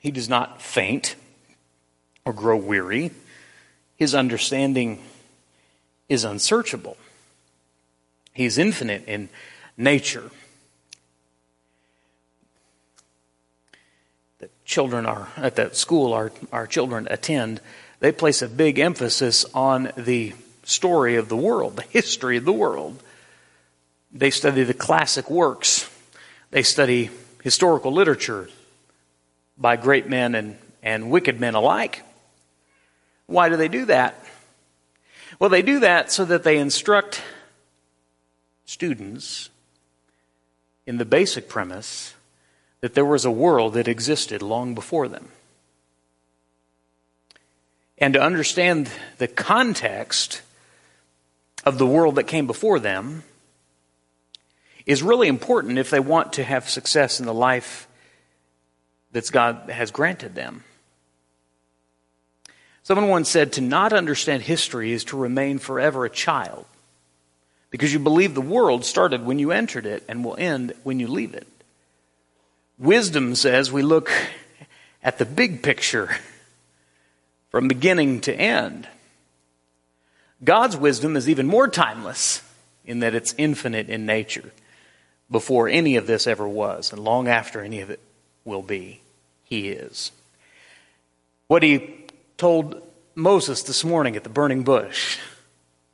He 0.00 0.10
does 0.10 0.28
not 0.28 0.60
faint 0.60 1.16
or 2.26 2.34
grow 2.34 2.58
weary. 2.58 3.10
His 3.96 4.14
understanding 4.14 5.02
is 6.10 6.24
unsearchable. 6.24 6.98
He 8.34 8.44
is 8.44 8.58
infinite 8.58 9.08
in 9.08 9.30
nature. 9.78 10.30
The 14.40 14.50
children 14.66 15.06
are 15.06 15.28
at 15.38 15.56
that 15.56 15.74
school 15.74 16.12
our, 16.12 16.32
our 16.52 16.66
children 16.66 17.08
attend 17.10 17.62
they 18.00 18.12
place 18.12 18.42
a 18.42 18.48
big 18.48 18.78
emphasis 18.78 19.44
on 19.54 19.92
the 19.96 20.32
story 20.62 21.16
of 21.16 21.28
the 21.28 21.36
world, 21.36 21.76
the 21.76 21.82
history 21.82 22.36
of 22.36 22.44
the 22.44 22.52
world. 22.52 23.02
They 24.12 24.30
study 24.30 24.62
the 24.62 24.74
classic 24.74 25.30
works. 25.30 25.90
They 26.50 26.62
study 26.62 27.10
historical 27.42 27.92
literature 27.92 28.48
by 29.56 29.76
great 29.76 30.08
men 30.08 30.34
and, 30.34 30.58
and 30.82 31.10
wicked 31.10 31.40
men 31.40 31.54
alike. 31.54 32.02
Why 33.26 33.48
do 33.48 33.56
they 33.56 33.68
do 33.68 33.86
that? 33.86 34.24
Well, 35.38 35.50
they 35.50 35.62
do 35.62 35.80
that 35.80 36.10
so 36.10 36.24
that 36.24 36.44
they 36.44 36.58
instruct 36.58 37.22
students 38.64 39.50
in 40.86 40.98
the 40.98 41.04
basic 41.04 41.48
premise 41.48 42.14
that 42.80 42.94
there 42.94 43.04
was 43.04 43.24
a 43.24 43.30
world 43.30 43.74
that 43.74 43.88
existed 43.88 44.40
long 44.40 44.74
before 44.74 45.08
them 45.08 45.28
and 48.00 48.14
to 48.14 48.22
understand 48.22 48.90
the 49.18 49.28
context 49.28 50.42
of 51.64 51.78
the 51.78 51.86
world 51.86 52.14
that 52.16 52.24
came 52.24 52.46
before 52.46 52.78
them 52.78 53.24
is 54.86 55.02
really 55.02 55.28
important 55.28 55.78
if 55.78 55.90
they 55.90 56.00
want 56.00 56.34
to 56.34 56.44
have 56.44 56.68
success 56.68 57.20
in 57.20 57.26
the 57.26 57.34
life 57.34 57.86
that 59.12 59.30
God 59.30 59.68
has 59.70 59.90
granted 59.90 60.34
them. 60.34 60.64
Someone 62.82 63.08
once 63.08 63.28
said 63.28 63.52
to 63.54 63.60
not 63.60 63.92
understand 63.92 64.42
history 64.42 64.92
is 64.92 65.04
to 65.04 65.18
remain 65.18 65.58
forever 65.58 66.04
a 66.06 66.10
child 66.10 66.64
because 67.70 67.92
you 67.92 67.98
believe 67.98 68.34
the 68.34 68.40
world 68.40 68.84
started 68.84 69.26
when 69.26 69.38
you 69.38 69.52
entered 69.52 69.84
it 69.84 70.04
and 70.08 70.24
will 70.24 70.36
end 70.38 70.72
when 70.84 70.98
you 70.98 71.06
leave 71.06 71.34
it. 71.34 71.46
Wisdom 72.78 73.34
says 73.34 73.70
we 73.70 73.82
look 73.82 74.10
at 75.02 75.18
the 75.18 75.26
big 75.26 75.62
picture 75.62 76.16
from 77.50 77.68
beginning 77.68 78.20
to 78.22 78.34
end. 78.34 78.88
God's 80.42 80.76
wisdom 80.76 81.16
is 81.16 81.28
even 81.28 81.46
more 81.46 81.68
timeless 81.68 82.42
in 82.84 83.00
that 83.00 83.14
it's 83.14 83.34
infinite 83.38 83.88
in 83.88 84.06
nature 84.06 84.52
before 85.30 85.68
any 85.68 85.96
of 85.96 86.06
this 86.06 86.26
ever 86.26 86.48
was, 86.48 86.92
and 86.92 87.02
long 87.02 87.28
after 87.28 87.60
any 87.60 87.80
of 87.80 87.90
it 87.90 88.00
will 88.44 88.62
be. 88.62 89.00
He 89.44 89.68
is. 89.68 90.12
What 91.48 91.62
he 91.62 92.04
told 92.36 92.82
Moses 93.14 93.62
this 93.62 93.84
morning 93.84 94.16
at 94.16 94.24
the 94.24 94.30
burning 94.30 94.62
bush 94.62 95.18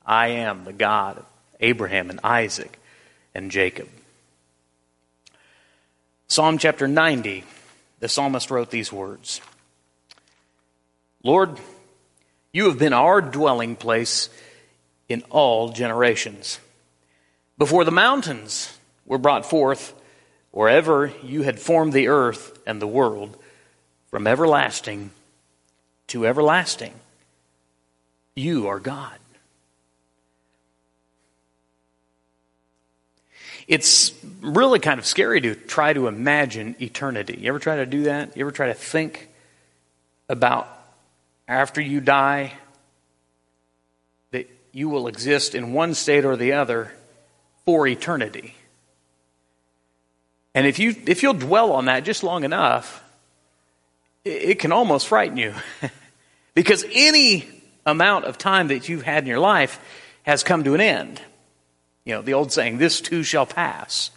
I 0.06 0.28
am 0.28 0.64
the 0.64 0.72
God 0.72 1.18
of 1.18 1.26
Abraham 1.60 2.10
and 2.10 2.20
Isaac 2.22 2.78
and 3.34 3.50
Jacob. 3.50 3.88
Psalm 6.28 6.58
chapter 6.58 6.86
90, 6.86 7.44
the 8.00 8.08
psalmist 8.08 8.50
wrote 8.50 8.70
these 8.70 8.92
words. 8.92 9.40
Lord, 11.24 11.58
you 12.52 12.66
have 12.66 12.78
been 12.78 12.92
our 12.92 13.22
dwelling 13.22 13.76
place 13.76 14.28
in 15.08 15.22
all 15.30 15.70
generations. 15.70 16.60
Before 17.56 17.84
the 17.84 17.90
mountains 17.90 18.78
were 19.06 19.18
brought 19.18 19.46
forth, 19.46 19.94
or 20.52 20.68
ever 20.68 21.12
you 21.22 21.42
had 21.42 21.58
formed 21.58 21.94
the 21.94 22.08
earth 22.08 22.58
and 22.66 22.80
the 22.80 22.86
world, 22.86 23.36
from 24.08 24.26
everlasting 24.26 25.10
to 26.08 26.26
everlasting, 26.26 26.92
you 28.36 28.68
are 28.68 28.78
God. 28.78 29.18
It's 33.66 34.12
really 34.42 34.78
kind 34.78 35.00
of 35.00 35.06
scary 35.06 35.40
to 35.40 35.54
try 35.54 35.94
to 35.94 36.06
imagine 36.06 36.76
eternity. 36.80 37.38
You 37.40 37.48
ever 37.48 37.58
try 37.58 37.76
to 37.76 37.86
do 37.86 38.02
that? 38.04 38.36
You 38.36 38.42
ever 38.42 38.52
try 38.52 38.66
to 38.66 38.74
think 38.74 39.30
about 40.28 40.68
after 41.46 41.80
you 41.80 42.00
die 42.00 42.52
that 44.30 44.48
you 44.72 44.88
will 44.88 45.08
exist 45.08 45.54
in 45.54 45.72
one 45.72 45.94
state 45.94 46.24
or 46.24 46.36
the 46.36 46.52
other 46.52 46.92
for 47.64 47.86
eternity. 47.86 48.54
And 50.54 50.66
if 50.66 50.78
you 50.78 50.94
if 51.06 51.22
you'll 51.22 51.34
dwell 51.34 51.72
on 51.72 51.86
that 51.86 52.04
just 52.04 52.22
long 52.22 52.44
enough, 52.44 53.02
it, 54.24 54.58
can 54.58 54.72
almost 54.72 55.08
frighten 55.08 55.36
you. 55.36 55.54
because 56.54 56.84
any 56.92 57.46
amount 57.84 58.24
of 58.24 58.38
time 58.38 58.68
that 58.68 58.88
you've 58.88 59.02
had 59.02 59.24
in 59.24 59.28
your 59.28 59.40
life 59.40 59.80
has 60.22 60.42
come 60.42 60.64
to 60.64 60.74
an 60.74 60.80
end. 60.80 61.20
You 62.04 62.14
know, 62.14 62.22
the 62.22 62.34
old 62.34 62.52
saying, 62.52 62.78
this 62.78 63.00
too 63.00 63.22
shall 63.22 63.46
pass. 63.46 64.10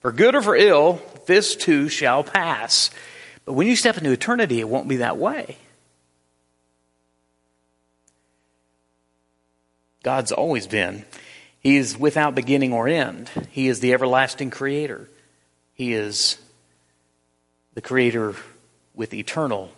For 0.00 0.12
good 0.12 0.34
or 0.34 0.42
for 0.42 0.56
ill, 0.56 1.00
this 1.26 1.56
too 1.56 1.88
shall 1.88 2.22
pass. 2.22 2.90
But 3.44 3.54
when 3.54 3.66
you 3.66 3.76
step 3.76 3.98
into 3.98 4.12
eternity, 4.12 4.60
it 4.60 4.68
won't 4.68 4.88
be 4.88 4.96
that 4.96 5.18
way. 5.18 5.56
God's 10.06 10.30
always 10.30 10.68
been. 10.68 11.04
He 11.58 11.78
is 11.78 11.98
without 11.98 12.36
beginning 12.36 12.72
or 12.72 12.86
end. 12.86 13.28
He 13.50 13.66
is 13.66 13.80
the 13.80 13.92
everlasting 13.92 14.50
creator. 14.50 15.08
He 15.74 15.94
is 15.94 16.38
the 17.74 17.80
creator 17.80 18.36
with 18.94 19.12
eternal 19.12 19.72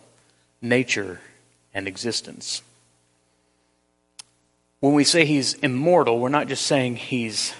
nature 0.61 1.19
and 1.73 1.87
existence. 1.87 2.61
when 4.81 4.93
we 4.93 5.03
say 5.03 5.25
he's 5.25 5.55
immortal, 5.55 6.19
we're 6.19 6.29
not 6.29 6.47
just 6.47 6.67
saying 6.67 6.97
he's 6.97 7.55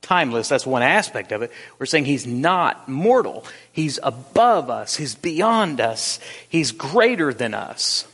timeless. 0.00 0.48
That's 0.48 0.64
one 0.64 0.84
aspect 0.84 1.32
of 1.32 1.42
it. 1.42 1.50
We're 1.80 1.86
saying 1.86 2.04
he's 2.04 2.24
not 2.24 2.88
mortal. 2.88 3.44
He's 3.72 3.98
above 4.00 4.70
us. 4.70 4.94
He's 4.94 5.16
beyond 5.16 5.80
us. 5.80 6.20
He's 6.48 6.70
greater 6.70 7.34
than 7.34 7.52
us. 7.52 8.06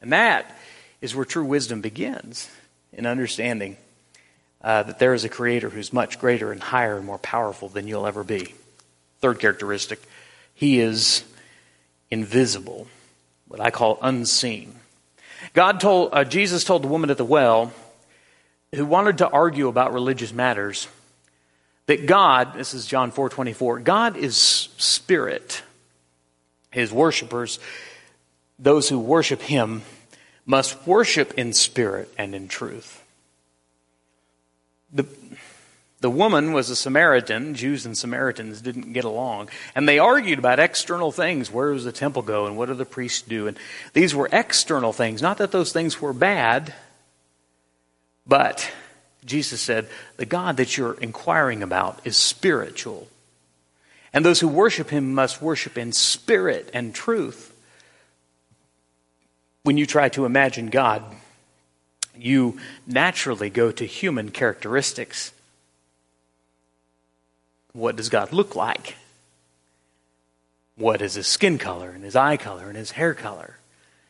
And 0.00 0.12
that 0.12 0.56
is 1.00 1.16
where 1.16 1.24
true 1.24 1.44
wisdom 1.44 1.80
begins 1.80 2.48
in 2.96 3.06
understanding 3.06 3.76
uh, 4.62 4.82
that 4.84 4.98
there 4.98 5.14
is 5.14 5.24
a 5.24 5.28
creator 5.28 5.68
who's 5.68 5.92
much 5.92 6.18
greater 6.18 6.50
and 6.50 6.60
higher 6.62 6.96
and 6.96 7.06
more 7.06 7.18
powerful 7.18 7.68
than 7.68 7.86
you'll 7.86 8.06
ever 8.06 8.24
be. 8.24 8.54
Third 9.20 9.38
characteristic, 9.38 10.00
he 10.54 10.80
is 10.80 11.24
invisible, 12.10 12.86
what 13.48 13.60
I 13.60 13.70
call 13.70 13.98
unseen. 14.00 14.74
God 15.52 15.80
told, 15.80 16.10
uh, 16.12 16.24
Jesus 16.24 16.64
told 16.64 16.82
the 16.82 16.88
woman 16.88 17.10
at 17.10 17.18
the 17.18 17.24
well 17.24 17.72
who 18.74 18.86
wanted 18.86 19.18
to 19.18 19.28
argue 19.28 19.68
about 19.68 19.92
religious 19.92 20.32
matters 20.32 20.88
that 21.86 22.06
God, 22.06 22.54
this 22.54 22.72
is 22.74 22.86
John 22.86 23.12
4:24, 23.12 23.80
God 23.80 24.16
is 24.16 24.36
spirit. 24.36 25.62
His 26.70 26.92
worshipers, 26.92 27.58
those 28.58 28.88
who 28.88 28.98
worship 28.98 29.42
him, 29.42 29.82
must 30.46 30.86
worship 30.86 31.34
in 31.34 31.52
spirit 31.52 32.12
and 32.18 32.34
in 32.34 32.48
truth. 32.48 33.02
The, 34.92 35.06
the 36.00 36.10
woman 36.10 36.52
was 36.52 36.68
a 36.70 36.76
Samaritan. 36.76 37.54
Jews 37.54 37.86
and 37.86 37.96
Samaritans 37.96 38.60
didn't 38.60 38.92
get 38.92 39.04
along. 39.04 39.48
And 39.74 39.88
they 39.88 39.98
argued 39.98 40.38
about 40.38 40.58
external 40.58 41.10
things. 41.10 41.50
Where 41.50 41.72
does 41.72 41.84
the 41.84 41.92
temple 41.92 42.22
go? 42.22 42.46
And 42.46 42.56
what 42.56 42.66
do 42.68 42.74
the 42.74 42.84
priests 42.84 43.22
do? 43.22 43.46
And 43.46 43.56
these 43.94 44.14
were 44.14 44.28
external 44.30 44.92
things. 44.92 45.22
Not 45.22 45.38
that 45.38 45.50
those 45.50 45.72
things 45.72 46.00
were 46.00 46.12
bad, 46.12 46.74
but 48.26 48.70
Jesus 49.24 49.62
said, 49.62 49.88
the 50.18 50.26
God 50.26 50.58
that 50.58 50.76
you're 50.76 51.00
inquiring 51.00 51.62
about 51.62 52.00
is 52.04 52.16
spiritual. 52.16 53.08
And 54.12 54.24
those 54.24 54.40
who 54.40 54.48
worship 54.48 54.90
him 54.90 55.14
must 55.14 55.40
worship 55.40 55.78
in 55.78 55.92
spirit 55.92 56.70
and 56.74 56.94
truth. 56.94 57.53
When 59.64 59.78
you 59.78 59.86
try 59.86 60.10
to 60.10 60.26
imagine 60.26 60.68
God, 60.68 61.02
you 62.16 62.58
naturally 62.86 63.50
go 63.50 63.72
to 63.72 63.84
human 63.84 64.30
characteristics. 64.30 65.32
What 67.72 67.96
does 67.96 68.10
God 68.10 68.32
look 68.32 68.54
like? 68.54 68.96
What 70.76 71.00
is 71.00 71.14
his 71.14 71.26
skin 71.26 71.58
color 71.58 71.90
and 71.90 72.04
his 72.04 72.14
eye 72.14 72.36
color 72.36 72.68
and 72.68 72.76
his 72.76 72.92
hair 72.92 73.14
color? 73.14 73.56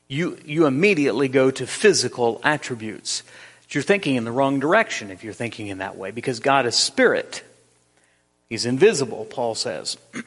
You, 0.08 0.38
you 0.44 0.66
immediately 0.66 1.28
go 1.28 1.50
to 1.52 1.66
physical 1.66 2.40
attributes. 2.42 3.22
You're 3.70 3.82
thinking 3.82 4.16
in 4.16 4.24
the 4.24 4.32
wrong 4.32 4.60
direction 4.60 5.10
if 5.10 5.24
you're 5.24 5.32
thinking 5.32 5.68
in 5.68 5.78
that 5.78 5.96
way 5.96 6.10
because 6.10 6.40
God 6.40 6.66
is 6.66 6.76
spirit. 6.76 7.42
He's 8.48 8.66
invisible, 8.66 9.24
Paul 9.24 9.54
says. 9.54 9.96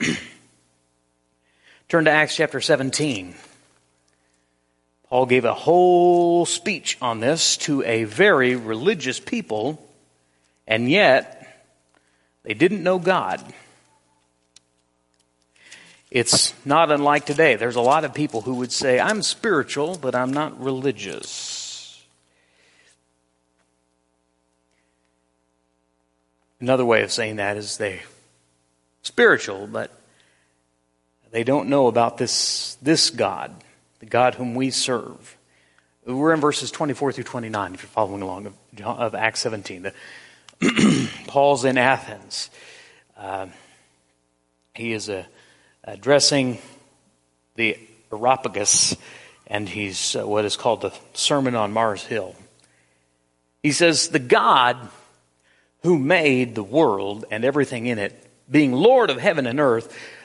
Turn 1.90 2.06
to 2.06 2.12
Acts 2.12 2.36
chapter 2.36 2.60
17. 2.60 3.36
Paul 5.10 5.26
gave 5.26 5.46
a 5.46 5.54
whole 5.54 6.46
speech 6.46 6.98
on 7.02 7.22
this 7.22 7.58
to 7.58 7.82
a 7.84 8.04
very 8.04 8.56
religious 8.56 9.20
people, 9.20 9.82
and 10.68 10.92
yet 10.92 11.66
they 12.44 12.54
didn't 12.54 12.84
know 12.84 13.00
God. 13.00 13.42
It's 16.12 16.54
not 16.66 16.92
unlike 16.92 17.26
today. 17.26 17.56
There's 17.56 17.76
a 17.76 17.82
lot 17.82 18.04
of 18.04 18.14
people 18.14 18.42
who 18.42 18.56
would 18.56 18.72
say, 18.72 19.00
I'm 19.00 19.22
spiritual, 19.22 19.98
but 19.98 20.14
I'm 20.14 20.32
not 20.32 20.60
religious. 20.62 22.04
Another 26.60 26.86
way 26.86 27.04
of 27.04 27.12
saying 27.12 27.38
that 27.38 27.56
is 27.56 27.78
they're 27.78 28.02
spiritual, 29.04 29.68
but 29.68 29.92
they 31.32 31.44
don't 31.44 31.70
know 31.70 31.88
about 31.88 32.18
this, 32.18 32.78
this 32.82 33.10
God 33.10 33.54
the 34.00 34.06
God 34.06 34.36
whom 34.36 34.56
we 34.56 34.70
serve. 34.70 35.38
We're 36.06 36.34
in 36.34 36.40
verses 36.40 36.72
24 36.72 37.12
through 37.12 37.24
29, 37.26 37.74
if 37.74 37.82
you're 37.82 37.90
following 37.90 38.22
along, 38.22 38.46
of, 38.46 38.54
of 38.82 39.16
Acts 39.16 39.42
17. 39.42 39.84
The, 39.84 41.10
Paul's 41.28 41.66
in 41.66 41.78
Athens. 41.78 42.50
Uh, 43.18 43.48
he 44.74 44.94
is 44.94 45.10
uh, 45.10 45.26
addressing 45.84 46.60
the 47.56 47.78
Areopagus, 48.12 48.96
and 49.48 49.68
he's 49.68 50.16
uh, 50.16 50.26
what 50.26 50.46
is 50.46 50.56
called 50.56 50.82
the 50.82 50.94
Sermon 51.14 51.56
on 51.56 51.74
Mars 51.74 52.04
Hill. 52.04 52.36
He 53.64 53.72
says, 53.72 54.10
The 54.10 54.20
God 54.20 54.78
who 55.82 55.98
made 55.98 56.56
the 56.56 56.64
world 56.64 57.26
and 57.32 57.44
everything 57.44 57.86
in 57.86 58.00
it, 58.00 58.14
being 58.50 58.72
Lord 58.72 59.10
of 59.10 59.20
heaven 59.20 59.46
and 59.46 59.60
earth, 59.60 59.96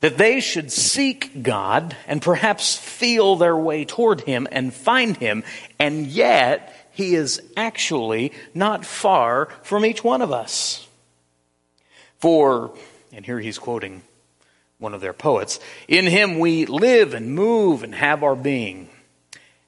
that 0.00 0.16
they 0.16 0.40
should 0.40 0.70
seek 0.70 1.42
God 1.42 1.96
and 2.06 2.22
perhaps 2.22 2.76
feel 2.76 3.36
their 3.36 3.56
way 3.56 3.84
toward 3.84 4.20
Him 4.22 4.46
and 4.52 4.72
find 4.72 5.16
Him, 5.16 5.42
and 5.78 6.06
yet 6.06 6.88
He 6.92 7.14
is 7.14 7.42
actually 7.56 8.32
not 8.54 8.84
far 8.84 9.46
from 9.62 9.84
each 9.84 10.04
one 10.04 10.22
of 10.22 10.32
us. 10.32 10.86
For, 12.18 12.76
and 13.12 13.24
here 13.24 13.40
he's 13.40 13.58
quoting 13.58 14.02
one 14.78 14.94
of 14.94 15.00
their 15.00 15.12
poets, 15.12 15.58
in 15.88 16.06
Him 16.06 16.38
we 16.38 16.66
live 16.66 17.14
and 17.14 17.34
move 17.34 17.82
and 17.82 17.94
have 17.94 18.22
our 18.22 18.36
being. 18.36 18.88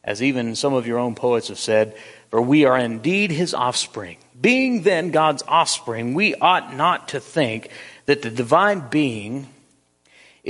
As 0.03 0.23
even 0.23 0.55
some 0.55 0.73
of 0.73 0.87
your 0.87 0.99
own 0.99 1.15
poets 1.15 1.49
have 1.49 1.59
said, 1.59 1.97
for 2.31 2.41
we 2.41 2.65
are 2.65 2.79
indeed 2.79 3.33
His 3.33 3.53
offspring. 3.53 4.19
Being 4.41 4.83
then 4.83 5.11
God's 5.11 5.43
offspring, 5.47 6.15
we 6.15 6.35
ought 6.37 6.75
not 6.75 7.09
to 7.09 7.21
think 7.21 7.69
that 8.07 8.23
the 8.23 8.31
divine 8.31 8.89
being 8.89 9.49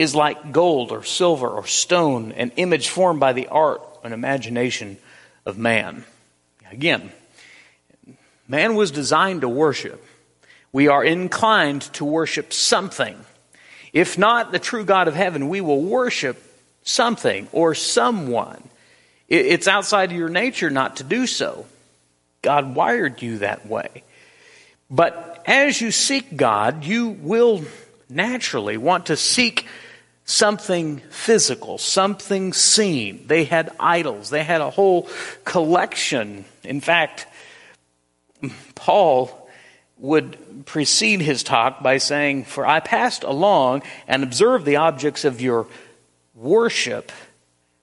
is 0.00 0.14
like 0.14 0.50
gold 0.50 0.92
or 0.92 1.04
silver 1.04 1.46
or 1.46 1.66
stone, 1.66 2.32
an 2.32 2.50
image 2.56 2.88
formed 2.88 3.20
by 3.20 3.34
the 3.34 3.48
art 3.48 3.82
and 4.02 4.14
imagination 4.14 4.96
of 5.44 5.58
man. 5.58 6.06
Again, 6.72 7.12
man 8.48 8.76
was 8.76 8.90
designed 8.90 9.42
to 9.42 9.48
worship. 9.50 10.02
We 10.72 10.88
are 10.88 11.04
inclined 11.04 11.82
to 11.92 12.06
worship 12.06 12.54
something. 12.54 13.14
If 13.92 14.16
not 14.16 14.52
the 14.52 14.58
true 14.58 14.86
God 14.86 15.06
of 15.06 15.14
heaven, 15.14 15.50
we 15.50 15.60
will 15.60 15.82
worship 15.82 16.42
something 16.82 17.46
or 17.52 17.74
someone. 17.74 18.62
It's 19.28 19.68
outside 19.68 20.12
of 20.12 20.16
your 20.16 20.30
nature 20.30 20.70
not 20.70 20.96
to 20.96 21.04
do 21.04 21.26
so. 21.26 21.66
God 22.40 22.74
wired 22.74 23.20
you 23.20 23.40
that 23.40 23.66
way. 23.66 24.02
But 24.90 25.42
as 25.44 25.78
you 25.78 25.90
seek 25.90 26.34
God, 26.34 26.84
you 26.84 27.10
will 27.10 27.62
naturally 28.08 28.78
want 28.78 29.06
to 29.06 29.16
seek 29.18 29.66
something 30.30 30.98
physical, 31.10 31.76
something 31.76 32.52
seen. 32.52 33.24
They 33.26 33.44
had 33.44 33.74
idols, 33.80 34.30
they 34.30 34.44
had 34.44 34.60
a 34.60 34.70
whole 34.70 35.08
collection. 35.44 36.44
In 36.62 36.80
fact, 36.80 37.26
Paul 38.74 39.36
would 39.98 40.64
precede 40.66 41.20
his 41.20 41.42
talk 41.42 41.82
by 41.82 41.98
saying, 41.98 42.44
For 42.44 42.64
I 42.64 42.80
passed 42.80 43.24
along 43.24 43.82
and 44.06 44.22
observed 44.22 44.64
the 44.64 44.76
objects 44.76 45.24
of 45.24 45.40
your 45.40 45.66
worship. 46.34 47.12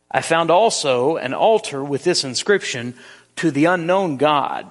I 0.10 0.22
found 0.22 0.50
also 0.50 1.18
an 1.18 1.34
altar 1.34 1.84
with 1.84 2.04
this 2.04 2.24
inscription, 2.24 2.96
To 3.38 3.52
the 3.52 3.66
unknown 3.66 4.18
God. 4.18 4.68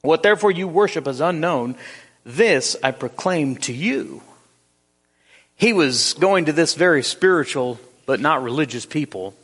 What 0.00 0.22
therefore 0.22 0.50
you 0.50 0.66
worship 0.66 1.06
as 1.06 1.20
unknown, 1.20 1.76
this 2.24 2.76
I 2.82 2.90
proclaim 2.92 3.56
to 3.58 3.72
you. 3.72 4.22
He 5.60 5.74
was 5.74 6.14
going 6.14 6.46
to 6.46 6.54
this 6.54 6.74
very 6.74 7.02
spiritual 7.02 7.78
but 8.06 8.18
not 8.18 8.42
religious 8.42 8.86
people, 8.86 9.34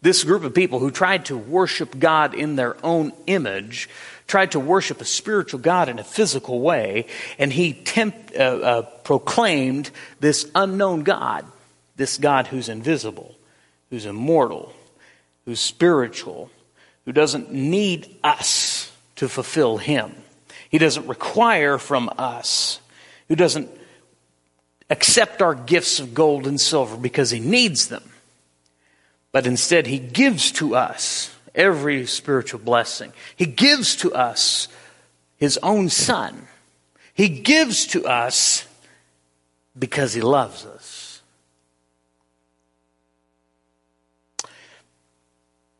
this 0.00 0.24
group 0.24 0.42
of 0.42 0.54
people 0.54 0.78
who 0.78 0.90
tried 0.90 1.26
to 1.26 1.36
worship 1.36 1.98
God 1.98 2.32
in 2.32 2.56
their 2.56 2.78
own 2.82 3.12
image, 3.26 3.90
tried 4.26 4.52
to 4.52 4.58
worship 4.58 5.02
a 5.02 5.04
spiritual 5.04 5.60
God 5.60 5.90
in 5.90 5.98
a 5.98 6.02
physical 6.04 6.60
way, 6.60 7.08
and 7.38 7.52
he 7.52 7.84
uh, 7.94 8.40
uh, 8.40 8.82
proclaimed 9.04 9.90
this 10.18 10.50
unknown 10.54 11.02
God, 11.02 11.44
this 11.96 12.16
God 12.16 12.46
who's 12.46 12.70
invisible, 12.70 13.34
who's 13.90 14.06
immortal, 14.06 14.72
who's 15.44 15.60
spiritual, 15.60 16.50
who 17.04 17.12
doesn't 17.12 17.52
need 17.52 18.16
us 18.24 18.90
to 19.16 19.28
fulfill 19.28 19.76
him. 19.76 20.14
He 20.70 20.78
doesn't 20.78 21.06
require 21.06 21.76
from 21.76 22.08
us, 22.16 22.80
who 23.28 23.36
doesn't 23.36 23.68
accept 24.90 25.42
our 25.42 25.54
gifts 25.54 25.98
of 26.00 26.14
gold 26.14 26.46
and 26.46 26.60
silver 26.60 26.96
because 26.96 27.30
he 27.30 27.40
needs 27.40 27.88
them, 27.88 28.04
but 29.32 29.46
instead 29.46 29.86
he 29.86 29.98
gives 29.98 30.52
to 30.52 30.74
us 30.74 31.34
every 31.54 32.06
spiritual 32.06 32.60
blessing. 32.60 33.12
He 33.34 33.46
gives 33.46 33.96
to 33.96 34.14
us 34.14 34.68
his 35.38 35.58
own 35.62 35.88
son. 35.88 36.46
He 37.14 37.28
gives 37.28 37.86
to 37.88 38.06
us 38.06 38.66
because 39.78 40.14
he 40.14 40.20
loves 40.20 40.64
us. 40.66 41.22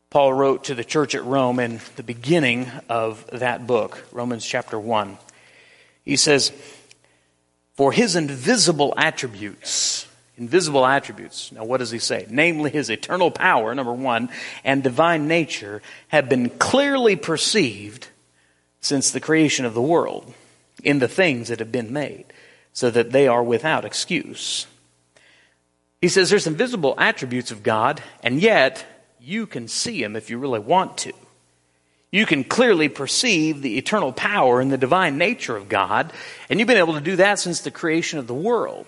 Paul 0.09 0.33
wrote 0.33 0.63
to 0.65 0.75
the 0.75 0.83
church 0.83 1.15
at 1.15 1.23
Rome 1.25 1.59
in 1.59 1.79
the 1.95 2.03
beginning 2.03 2.71
of 2.89 3.27
that 3.31 3.67
book, 3.67 4.03
Romans 4.11 4.45
chapter 4.45 4.79
1. 4.79 5.17
He 6.05 6.15
says, 6.15 6.51
For 7.77 7.91
his 7.91 8.15
invisible 8.15 8.95
attributes, 8.97 10.07
invisible 10.35 10.83
attributes, 10.83 11.51
now 11.51 11.63
what 11.63 11.77
does 11.77 11.91
he 11.91 11.99
say? 11.99 12.25
Namely, 12.27 12.71
his 12.71 12.89
eternal 12.89 13.29
power, 13.29 13.75
number 13.75 13.93
one, 13.93 14.29
and 14.63 14.81
divine 14.81 15.27
nature 15.27 15.83
have 16.07 16.27
been 16.27 16.49
clearly 16.49 17.15
perceived 17.15 18.07
since 18.81 19.11
the 19.11 19.19
creation 19.19 19.63
of 19.63 19.75
the 19.75 19.81
world 19.81 20.33
in 20.83 20.97
the 20.97 21.07
things 21.07 21.49
that 21.49 21.59
have 21.59 21.71
been 21.71 21.93
made, 21.93 22.25
so 22.73 22.89
that 22.89 23.11
they 23.11 23.27
are 23.27 23.43
without 23.43 23.85
excuse. 23.85 24.65
He 26.01 26.07
says 26.07 26.31
there's 26.31 26.47
invisible 26.47 26.95
attributes 26.97 27.51
of 27.51 27.61
God, 27.61 28.01
and 28.23 28.41
yet 28.41 28.85
you 29.19 29.45
can 29.45 29.67
see 29.67 30.01
him 30.01 30.15
if 30.15 30.31
you 30.31 30.39
really 30.39 30.59
want 30.59 30.97
to 30.99 31.13
you 32.11 32.25
can 32.25 32.43
clearly 32.43 32.89
perceive 32.89 33.61
the 33.61 33.77
eternal 33.77 34.13
power 34.13 34.61
and 34.61 34.71
the 34.71 34.77
divine 34.77 35.17
nature 35.17 35.57
of 35.57 35.67
God, 35.67 36.11
and 36.49 36.59
you've 36.59 36.67
been 36.67 36.77
able 36.77 36.93
to 36.93 37.01
do 37.01 37.17
that 37.17 37.39
since 37.39 37.61
the 37.61 37.71
creation 37.71 38.19
of 38.19 38.27
the 38.27 38.33
world 38.33 38.85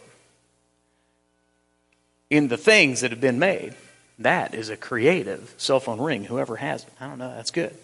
in 2.29 2.47
the 2.47 2.57
things 2.57 3.01
that 3.01 3.11
have 3.11 3.21
been 3.21 3.39
made. 3.39 3.75
That 4.19 4.53
is 4.53 4.69
a 4.69 4.77
creative 4.77 5.53
cell 5.57 5.79
phone 5.79 5.99
ring, 5.99 6.25
whoever 6.25 6.55
has 6.57 6.83
it. 6.83 6.89
I 6.99 7.07
don't 7.07 7.17
know, 7.17 7.33
that's 7.33 7.51
good. 7.51 7.75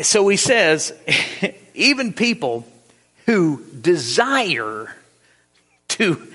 So 0.00 0.26
he 0.28 0.36
says, 0.36 0.92
even 1.74 2.12
people 2.12 2.66
who 3.26 3.64
desire 3.80 4.94
to, 5.88 6.26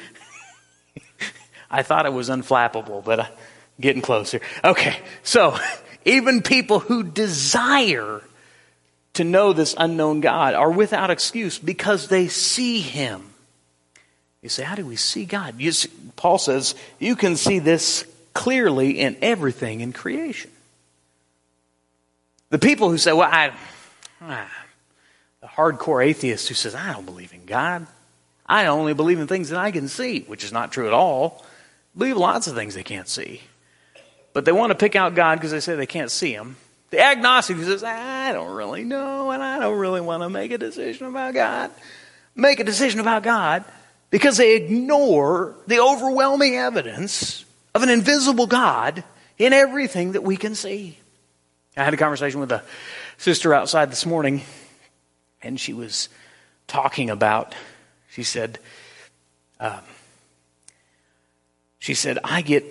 I 1.72 1.84
thought 1.84 2.06
it 2.06 2.14
was 2.14 2.30
unflappable, 2.30 3.04
but 3.04 3.20
I'm 3.22 3.32
getting 3.80 4.02
closer. 4.02 4.42
Okay, 4.64 4.98
so 5.24 5.58
even 6.06 6.42
people 6.42 6.80
who 6.80 7.04
desire 7.04 8.22
to 9.14 9.24
know 9.24 9.54
this 9.54 9.76
unknown 9.78 10.22
God 10.22 10.54
are 10.54 10.72
without 10.72 11.12
excuse 11.12 11.60
because 11.60 12.08
they 12.08 12.28
see 12.28 12.80
Him. 12.80 13.24
You 14.42 14.50
say, 14.50 14.64
How 14.64 14.76
do 14.76 14.86
we 14.86 14.96
see 14.96 15.26
God? 15.26 15.60
See, 15.60 15.90
Paul 16.16 16.38
says, 16.38 16.76
You 17.00 17.16
can 17.16 17.36
see 17.36 17.60
this 17.60 18.06
clearly 18.34 19.00
in 19.00 19.18
everything 19.22 19.82
in 19.82 19.94
creation. 19.94 20.52
The 22.50 22.60
people 22.60 22.90
who 22.90 22.98
say, 22.98 23.14
Well, 23.14 23.30
I. 23.32 23.54
Ah, 24.22 24.52
the 25.42 25.48
hardcore 25.48 26.06
atheist 26.06 26.48
who 26.48 26.54
says, 26.54 26.74
I 26.74 26.94
don't 26.94 27.06
believe 27.06 27.34
in 27.34 27.46
God. 27.46 27.86
I 28.46 28.68
only 28.68 28.94
believe 28.94 29.20
in 29.20 29.28
things 29.28 29.50
that 29.50 29.60
I 29.60 29.72
can 29.72 29.88
see, 29.88 30.22
which 30.22 30.44
is 30.44 30.52
not 30.52 30.72
true 30.72 30.88
at 30.88 30.94
all. 30.94 31.46
believe 31.98 32.18
lots 32.18 32.48
of 32.48 32.56
things 32.56 32.76
they 32.76 32.84
can't 32.84 33.08
see. 33.08 33.42
But 34.34 34.46
they 34.46 34.52
want 34.52 34.72
to 34.72 34.76
pick 34.76 34.96
out 34.96 35.16
God 35.16 35.36
because 35.36 35.52
they 35.52 35.60
say 35.60 35.76
they 35.76 35.86
can't 35.86 36.12
see 36.12 36.34
Him. 36.34 36.56
The 36.90 37.00
agnostic 37.00 37.58
who 37.58 37.64
says, 37.64 37.84
I 37.84 38.34
don't 38.34 38.54
really 38.54 38.84
know, 38.84 39.32
and 39.32 39.42
I 39.42 39.60
don't 39.60 39.78
really 39.78 40.02
want 40.02 40.22
to 40.24 40.30
make 40.30 40.52
a 40.52 40.58
decision 40.58 41.08
about 41.08 41.34
God. 41.34 41.72
Make 42.36 42.60
a 42.60 42.64
decision 42.64 43.00
about 43.00 43.24
God 43.24 43.64
because 44.10 44.38
they 44.38 44.56
ignore 44.56 45.56
the 45.68 45.80
overwhelming 45.80 46.56
evidence 46.56 47.46
of 47.74 47.84
an 47.84 47.90
invisible 47.90 48.48
God 48.48 49.04
in 49.38 49.54
everything 49.54 50.12
that 50.12 50.24
we 50.24 50.38
can 50.38 50.56
see. 50.56 50.98
I 51.76 51.84
had 51.84 51.94
a 51.94 51.98
conversation 51.98 52.40
with 52.40 52.52
a 52.52 52.64
sister 53.18 53.54
outside 53.54 53.92
this 53.92 54.06
morning, 54.06 54.44
and 55.42 55.60
she 55.60 55.74
was 55.74 56.10
talking 56.68 57.10
about, 57.10 57.56
she 58.10 58.22
said, 58.22 58.60
um, 59.60 59.80
she 61.80 61.96
said, 61.96 62.20
I 62.24 62.42
get 62.42 62.64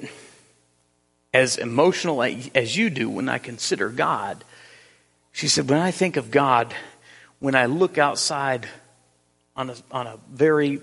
as 1.32 1.56
emotional 1.56 2.22
as 2.22 2.76
you 2.76 2.90
do 2.90 3.08
when 3.08 3.28
I 3.28 3.38
consider 3.38 3.88
God. 3.88 4.44
She 5.32 5.48
said, 5.48 5.68
When 5.68 5.78
I 5.78 5.90
think 5.90 6.16
of 6.16 6.30
God, 6.30 6.74
when 7.38 7.54
I 7.54 7.66
look 7.66 7.98
outside 7.98 8.68
on 9.56 9.70
a, 9.70 9.76
on 9.90 10.06
a 10.06 10.18
very 10.30 10.80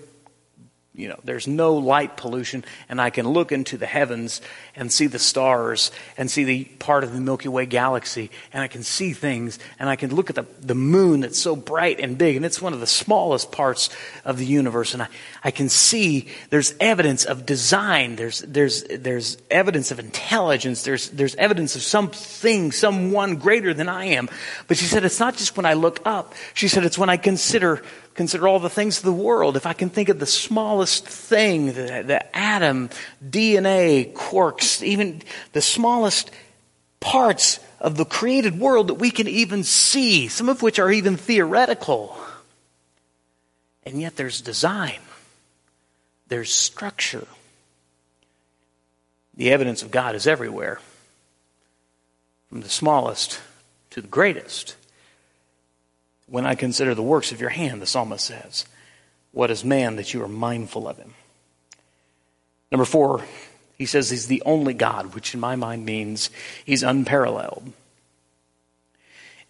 you 1.00 1.08
know, 1.08 1.18
there's 1.24 1.48
no 1.48 1.74
light 1.74 2.16
pollution, 2.16 2.64
and 2.88 3.00
I 3.00 3.08
can 3.10 3.26
look 3.26 3.52
into 3.52 3.78
the 3.78 3.86
heavens 3.86 4.42
and 4.76 4.92
see 4.92 5.06
the 5.06 5.18
stars 5.18 5.90
and 6.18 6.30
see 6.30 6.44
the 6.44 6.64
part 6.64 7.04
of 7.04 7.14
the 7.14 7.20
Milky 7.20 7.48
Way 7.48 7.64
galaxy, 7.64 8.30
and 8.52 8.62
I 8.62 8.68
can 8.68 8.82
see 8.82 9.14
things, 9.14 9.58
and 9.78 9.88
I 9.88 9.96
can 9.96 10.14
look 10.14 10.28
at 10.28 10.36
the, 10.36 10.44
the 10.60 10.74
moon 10.74 11.20
that's 11.20 11.38
so 11.38 11.56
bright 11.56 12.00
and 12.00 12.18
big, 12.18 12.36
and 12.36 12.44
it's 12.44 12.60
one 12.60 12.74
of 12.74 12.80
the 12.80 12.86
smallest 12.86 13.50
parts 13.50 13.88
of 14.24 14.36
the 14.36 14.44
universe, 14.44 14.92
and 14.92 15.02
I, 15.02 15.08
I 15.42 15.50
can 15.50 15.70
see 15.70 16.28
there's 16.50 16.74
evidence 16.80 17.24
of 17.24 17.46
design, 17.46 18.16
there's, 18.16 18.40
there's, 18.40 18.84
there's 18.84 19.38
evidence 19.50 19.90
of 19.90 19.98
intelligence, 19.98 20.82
there's, 20.82 21.08
there's 21.10 21.34
evidence 21.36 21.76
of 21.76 21.82
something, 21.82 22.72
someone 22.72 23.36
greater 23.36 23.72
than 23.72 23.88
I 23.88 24.04
am. 24.06 24.28
But 24.68 24.76
she 24.76 24.84
said, 24.84 25.04
it's 25.04 25.20
not 25.20 25.36
just 25.36 25.56
when 25.56 25.66
I 25.66 25.72
look 25.72 26.00
up, 26.04 26.34
she 26.52 26.68
said, 26.68 26.84
it's 26.84 26.98
when 26.98 27.08
I 27.08 27.16
consider 27.16 27.82
consider 28.20 28.46
all 28.46 28.58
the 28.58 28.68
things 28.68 28.98
of 28.98 29.04
the 29.04 29.12
world, 29.14 29.56
if 29.56 29.64
I 29.64 29.72
can 29.72 29.88
think 29.88 30.10
of 30.10 30.18
the 30.18 30.26
smallest 30.26 31.08
thing, 31.08 31.68
the, 31.68 32.04
the 32.06 32.36
atom, 32.36 32.90
DNA, 33.26 34.12
quarks, 34.12 34.82
even 34.82 35.22
the 35.54 35.62
smallest 35.62 36.30
parts 37.00 37.60
of 37.80 37.96
the 37.96 38.04
created 38.04 38.58
world 38.60 38.88
that 38.88 38.94
we 38.96 39.10
can 39.10 39.26
even 39.26 39.64
see, 39.64 40.28
some 40.28 40.50
of 40.50 40.60
which 40.60 40.78
are 40.78 40.90
even 40.92 41.16
theoretical. 41.16 42.14
And 43.84 43.98
yet 43.98 44.16
there's 44.16 44.42
design, 44.42 45.00
there's 46.28 46.52
structure. 46.52 47.26
The 49.34 49.50
evidence 49.50 49.82
of 49.82 49.90
God 49.90 50.14
is 50.14 50.26
everywhere, 50.26 50.78
from 52.50 52.60
the 52.60 52.68
smallest 52.68 53.40
to 53.92 54.02
the 54.02 54.08
greatest 54.08 54.76
when 56.30 56.46
I 56.46 56.54
consider 56.54 56.94
the 56.94 57.02
works 57.02 57.32
of 57.32 57.40
your 57.40 57.50
hand, 57.50 57.82
the 57.82 57.86
psalmist 57.86 58.24
says. 58.24 58.64
What 59.32 59.50
is 59.50 59.64
man 59.64 59.96
that 59.96 60.14
you 60.14 60.22
are 60.22 60.28
mindful 60.28 60.88
of 60.88 60.96
him? 60.96 61.14
Number 62.70 62.84
four, 62.84 63.24
he 63.76 63.84
says 63.84 64.10
he's 64.10 64.28
the 64.28 64.42
only 64.46 64.72
God, 64.72 65.14
which 65.14 65.34
in 65.34 65.40
my 65.40 65.56
mind 65.56 65.84
means 65.84 66.30
he's 66.64 66.84
unparalleled. 66.84 67.72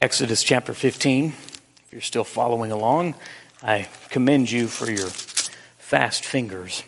Exodus 0.01 0.43
chapter 0.43 0.73
15, 0.73 1.27
if 1.27 1.88
you're 1.93 2.01
still 2.01 2.25
following 2.25 2.73
along, 2.73 3.14
I 3.62 3.87
commend 4.09 4.51
you 4.51 4.66
for 4.66 4.90
your 4.90 5.09
fast 5.79 6.25
fingers. 6.25 6.83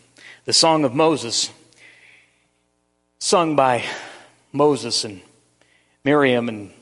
The 0.47 0.55
Song 0.55 0.85
of 0.85 0.95
Moses, 0.95 1.51
sung 3.19 3.57
by 3.57 3.85
Moses 4.53 5.05
and 5.05 5.21
Miriam 6.03 6.49
in 6.49 6.73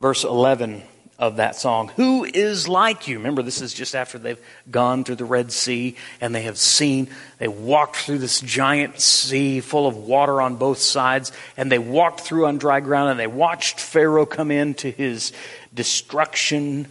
verse 0.00 0.24
11 0.24 0.82
of 1.24 1.36
that 1.36 1.56
song. 1.56 1.88
Who 1.96 2.24
is 2.24 2.68
like 2.68 3.08
you? 3.08 3.16
Remember, 3.16 3.42
this 3.42 3.62
is 3.62 3.72
just 3.72 3.94
after 3.94 4.18
they've 4.18 4.38
gone 4.70 5.04
through 5.04 5.16
the 5.16 5.24
Red 5.24 5.52
Sea 5.52 5.96
and 6.20 6.34
they 6.34 6.42
have 6.42 6.58
seen, 6.58 7.08
they 7.38 7.48
walked 7.48 7.96
through 7.96 8.18
this 8.18 8.40
giant 8.40 9.00
sea 9.00 9.60
full 9.60 9.86
of 9.86 9.96
water 9.96 10.42
on 10.42 10.56
both 10.56 10.78
sides, 10.78 11.32
and 11.56 11.72
they 11.72 11.78
walked 11.78 12.20
through 12.20 12.46
on 12.46 12.58
dry 12.58 12.80
ground 12.80 13.10
and 13.10 13.18
they 13.18 13.26
watched 13.26 13.80
Pharaoh 13.80 14.26
come 14.26 14.50
into 14.50 14.90
his 14.90 15.32
destruction. 15.72 16.86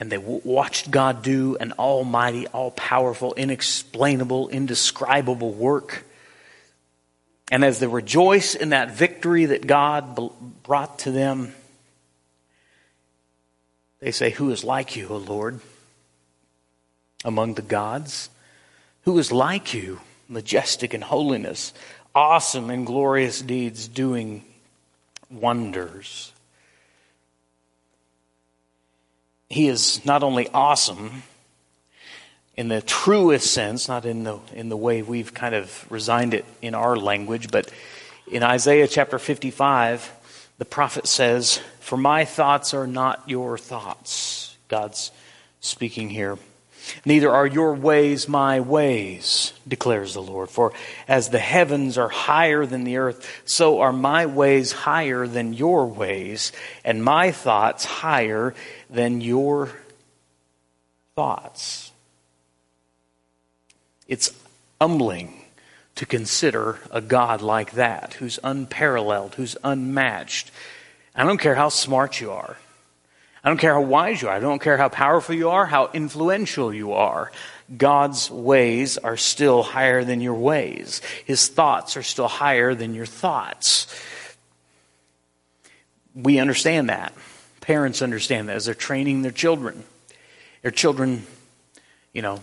And 0.00 0.12
they 0.12 0.18
watched 0.18 0.92
God 0.92 1.22
do 1.22 1.56
an 1.56 1.72
almighty, 1.72 2.46
all 2.46 2.70
powerful, 2.70 3.34
inexplainable, 3.34 4.48
indescribable 4.48 5.52
work. 5.52 6.04
And 7.50 7.64
as 7.64 7.80
they 7.80 7.88
rejoice 7.88 8.54
in 8.54 8.68
that 8.68 8.92
victory 8.92 9.46
that 9.46 9.66
God 9.66 10.30
brought 10.62 11.00
to 11.00 11.10
them, 11.10 11.52
they 14.00 14.10
say, 14.10 14.30
Who 14.30 14.50
is 14.50 14.64
like 14.64 14.96
you, 14.96 15.08
O 15.08 15.16
Lord, 15.16 15.60
among 17.24 17.54
the 17.54 17.62
gods? 17.62 18.30
Who 19.02 19.18
is 19.18 19.32
like 19.32 19.74
you, 19.74 20.00
majestic 20.28 20.94
in 20.94 21.00
holiness, 21.00 21.72
awesome 22.14 22.70
in 22.70 22.84
glorious 22.84 23.40
deeds, 23.40 23.88
doing 23.88 24.44
wonders? 25.30 26.32
He 29.48 29.68
is 29.68 30.04
not 30.04 30.22
only 30.22 30.48
awesome 30.52 31.22
in 32.58 32.68
the 32.68 32.82
truest 32.82 33.52
sense, 33.52 33.88
not 33.88 34.04
in 34.04 34.24
the, 34.24 34.38
in 34.52 34.68
the 34.68 34.76
way 34.76 35.00
we've 35.00 35.32
kind 35.32 35.54
of 35.54 35.86
resigned 35.90 36.34
it 36.34 36.44
in 36.60 36.74
our 36.74 36.96
language, 36.96 37.50
but 37.50 37.72
in 38.30 38.42
Isaiah 38.42 38.88
chapter 38.88 39.18
55, 39.18 40.12
the 40.58 40.64
prophet 40.64 41.06
says, 41.06 41.60
For 41.80 41.96
my 41.96 42.24
thoughts 42.24 42.74
are 42.74 42.86
not 42.86 43.28
your 43.28 43.56
thoughts. 43.56 44.56
God's 44.68 45.10
speaking 45.60 46.10
here. 46.10 46.38
Neither 47.04 47.30
are 47.30 47.46
your 47.46 47.74
ways 47.74 48.28
my 48.28 48.60
ways, 48.60 49.52
declares 49.66 50.14
the 50.14 50.22
Lord. 50.22 50.48
For 50.48 50.72
as 51.06 51.28
the 51.28 51.38
heavens 51.38 51.98
are 51.98 52.08
higher 52.08 52.66
than 52.66 52.84
the 52.84 52.96
earth, 52.96 53.42
so 53.44 53.80
are 53.80 53.92
my 53.92 54.26
ways 54.26 54.72
higher 54.72 55.26
than 55.26 55.52
your 55.52 55.86
ways, 55.86 56.52
and 56.84 57.04
my 57.04 57.30
thoughts 57.30 57.84
higher 57.84 58.54
than 58.88 59.20
your 59.20 59.70
thoughts. 61.14 61.92
It's 64.06 64.32
humbling 64.80 65.34
to 65.98 66.06
consider 66.06 66.78
a 66.92 67.00
God 67.00 67.42
like 67.42 67.72
that, 67.72 68.14
who's 68.14 68.38
unparalleled, 68.44 69.34
who's 69.34 69.56
unmatched. 69.64 70.52
I 71.12 71.24
don't 71.24 71.40
care 71.40 71.56
how 71.56 71.70
smart 71.70 72.20
you 72.20 72.30
are. 72.30 72.56
I 73.42 73.48
don't 73.48 73.58
care 73.58 73.74
how 73.74 73.80
wise 73.80 74.22
you 74.22 74.28
are. 74.28 74.36
I 74.36 74.38
don't 74.38 74.62
care 74.62 74.76
how 74.76 74.88
powerful 74.88 75.34
you 75.34 75.50
are, 75.50 75.66
how 75.66 75.90
influential 75.92 76.72
you 76.72 76.92
are. 76.92 77.32
God's 77.76 78.30
ways 78.30 78.96
are 78.96 79.16
still 79.16 79.64
higher 79.64 80.04
than 80.04 80.20
your 80.20 80.34
ways. 80.34 81.02
His 81.24 81.48
thoughts 81.48 81.96
are 81.96 82.04
still 82.04 82.28
higher 82.28 82.76
than 82.76 82.94
your 82.94 83.04
thoughts. 83.04 83.92
We 86.14 86.38
understand 86.38 86.90
that. 86.90 87.12
Parents 87.60 88.02
understand 88.02 88.48
that 88.48 88.54
as 88.54 88.66
they're 88.66 88.74
training 88.74 89.22
their 89.22 89.32
children. 89.32 89.82
Their 90.62 90.70
children, 90.70 91.26
you 92.12 92.22
know, 92.22 92.40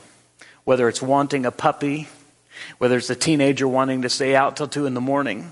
whether 0.65 0.89
it's 0.89 1.01
wanting 1.01 1.45
a 1.45 1.51
puppy 1.51 2.09
whether 2.77 2.97
it's 2.97 3.09
a 3.09 3.15
teenager 3.15 3.67
wanting 3.67 4.01
to 4.03 4.09
stay 4.09 4.35
out 4.35 4.57
till 4.57 4.67
2 4.67 4.85
in 4.85 4.93
the 4.93 5.01
morning, 5.01 5.51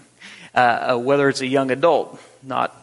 uh, 0.56 0.94
uh, 0.94 0.98
whether 0.98 1.30
it's 1.30 1.42
a 1.42 1.48
young 1.48 1.72
adult 1.72 2.20
not 2.42 2.76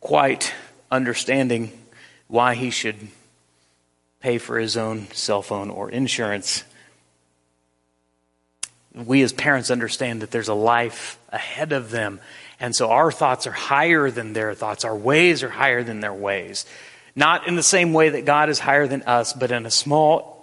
quite 0.00 0.52
understanding 0.90 1.72
why 2.28 2.54
he 2.54 2.70
should 2.70 2.96
pay 4.20 4.38
for 4.38 4.58
his 4.58 4.76
own 4.76 5.08
cell 5.12 5.42
phone 5.42 5.70
or 5.70 5.90
insurance. 5.90 6.64
We 8.94 9.22
as 9.22 9.32
parents 9.32 9.70
understand 9.70 10.22
that 10.22 10.30
there's 10.30 10.48
a 10.48 10.54
life 10.54 11.18
ahead 11.30 11.72
of 11.72 11.90
them. 11.90 12.20
And 12.58 12.74
so 12.74 12.90
our 12.90 13.12
thoughts 13.12 13.46
are 13.46 13.52
higher 13.52 14.10
than 14.10 14.32
their 14.32 14.54
thoughts. 14.54 14.84
Our 14.84 14.96
ways 14.96 15.42
are 15.42 15.50
higher 15.50 15.82
than 15.82 16.00
their 16.00 16.14
ways. 16.14 16.64
Not 17.14 17.46
in 17.46 17.56
the 17.56 17.62
same 17.62 17.92
way 17.92 18.10
that 18.10 18.24
God 18.24 18.48
is 18.48 18.58
higher 18.58 18.86
than 18.86 19.02
us, 19.02 19.32
but 19.32 19.50
in 19.50 19.66
a 19.66 19.70
small 19.70 20.35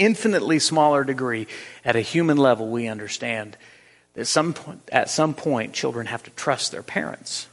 infinitely 0.00 0.58
smaller 0.58 1.04
degree, 1.04 1.46
at 1.84 1.94
a 1.94 2.00
human 2.00 2.38
level, 2.38 2.68
we 2.68 2.88
understand 2.88 3.56
that 4.14 4.24
some 4.24 4.52
point, 4.52 4.80
at 4.90 5.08
some 5.08 5.34
point 5.34 5.74
children 5.74 6.06
have 6.06 6.22
to 6.24 6.30
trust 6.30 6.72
their 6.72 6.82
parents, 6.82 7.46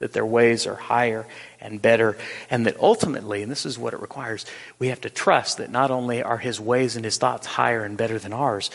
that 0.00 0.12
their 0.12 0.26
ways 0.26 0.66
are 0.66 0.74
higher 0.74 1.26
and 1.60 1.80
better, 1.80 2.16
and 2.50 2.66
that 2.66 2.80
ultimately, 2.80 3.42
and 3.42 3.52
this 3.52 3.64
is 3.64 3.78
what 3.78 3.94
it 3.94 4.00
requires, 4.00 4.44
we 4.78 4.88
have 4.88 5.00
to 5.02 5.10
trust 5.10 5.58
that 5.58 5.70
not 5.70 5.90
only 5.90 6.22
are 6.22 6.38
his 6.38 6.58
ways 6.58 6.96
and 6.96 7.04
his 7.04 7.18
thoughts 7.18 7.46
higher 7.46 7.84
and 7.84 7.96
better 7.96 8.18
than 8.18 8.32
ours, 8.32 8.70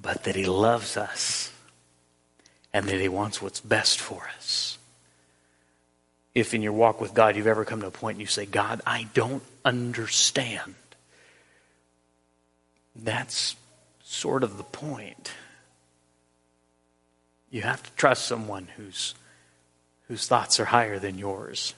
but 0.00 0.24
that 0.24 0.34
he 0.34 0.46
loves 0.46 0.96
us 0.96 1.52
and 2.72 2.86
that 2.86 3.00
he 3.00 3.08
wants 3.08 3.40
what's 3.40 3.60
best 3.60 4.00
for 4.00 4.28
us. 4.36 4.78
If 6.34 6.52
in 6.52 6.62
your 6.62 6.72
walk 6.72 7.00
with 7.00 7.14
God 7.14 7.36
you've 7.36 7.46
ever 7.46 7.64
come 7.64 7.80
to 7.82 7.86
a 7.86 7.92
point 7.92 8.16
and 8.16 8.20
you 8.22 8.26
say, 8.26 8.44
God, 8.44 8.80
I 8.84 9.06
don't 9.14 9.44
understand 9.64 10.74
that's 12.96 13.56
sort 14.02 14.42
of 14.42 14.56
the 14.56 14.64
point. 14.64 15.32
You 17.50 17.62
have 17.62 17.82
to 17.82 17.90
trust 17.92 18.26
someone 18.26 18.68
whose, 18.76 19.14
whose 20.08 20.26
thoughts 20.26 20.58
are 20.58 20.66
higher 20.66 20.98
than 20.98 21.18
yours, 21.18 21.74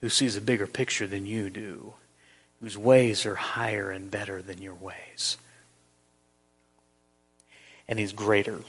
who 0.00 0.08
sees 0.08 0.36
a 0.36 0.40
bigger 0.40 0.66
picture 0.66 1.06
than 1.06 1.26
you 1.26 1.50
do, 1.50 1.94
whose 2.60 2.76
ways 2.76 3.24
are 3.24 3.36
higher 3.36 3.90
and 3.90 4.10
better 4.10 4.42
than 4.42 4.60
your 4.60 4.74
ways. 4.74 5.36
And 7.88 7.98
he's 7.98 8.12
greater. 8.12 8.60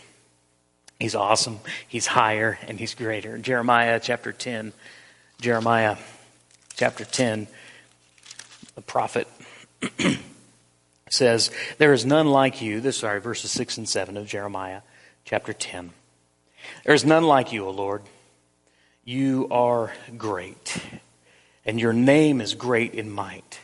He's 0.99 1.15
awesome. 1.15 1.59
He's 1.87 2.07
higher 2.07 2.59
and 2.67 2.79
he's 2.79 2.93
greater. 2.93 3.37
Jeremiah 3.37 3.99
chapter 4.01 4.31
10. 4.31 4.73
Jeremiah 5.41 5.95
chapter 6.75 7.05
10, 7.05 7.47
the 8.75 8.81
prophet 8.81 9.27
says, 11.09 11.51
There 11.77 11.93
is 11.93 12.05
none 12.05 12.27
like 12.27 12.61
you. 12.61 12.81
This, 12.81 12.97
sorry, 12.97 13.19
verses 13.19 13.51
6 13.51 13.77
and 13.77 13.89
7 13.89 14.17
of 14.17 14.27
Jeremiah 14.27 14.81
chapter 15.25 15.53
10. 15.53 15.91
There 16.85 16.95
is 16.95 17.05
none 17.05 17.23
like 17.23 17.51
you, 17.51 17.65
O 17.65 17.71
Lord. 17.71 18.03
You 19.03 19.47
are 19.49 19.93
great, 20.17 20.81
and 21.65 21.79
your 21.79 21.93
name 21.93 22.41
is 22.41 22.53
great 22.53 22.93
in 22.93 23.09
might. 23.09 23.59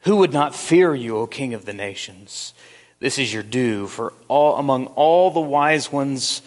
Who 0.00 0.16
would 0.16 0.32
not 0.32 0.54
fear 0.54 0.94
you, 0.94 1.18
O 1.18 1.26
King 1.26 1.54
of 1.54 1.64
the 1.64 1.72
nations? 1.72 2.54
This 3.00 3.18
is 3.18 3.32
your 3.32 3.42
due, 3.42 3.88
for 3.88 4.12
all 4.28 4.56
among 4.56 4.86
all 4.86 5.30
the 5.30 5.40
wise 5.40 5.90
ones 5.90 6.42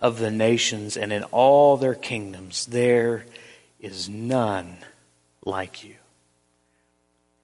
of 0.00 0.18
the 0.18 0.30
nations 0.30 0.96
and 0.96 1.12
in 1.12 1.22
all 1.24 1.76
their 1.76 1.94
kingdoms, 1.94 2.66
there 2.66 3.26
is 3.78 4.08
none 4.08 4.78
like 5.44 5.84
you. 5.84 5.94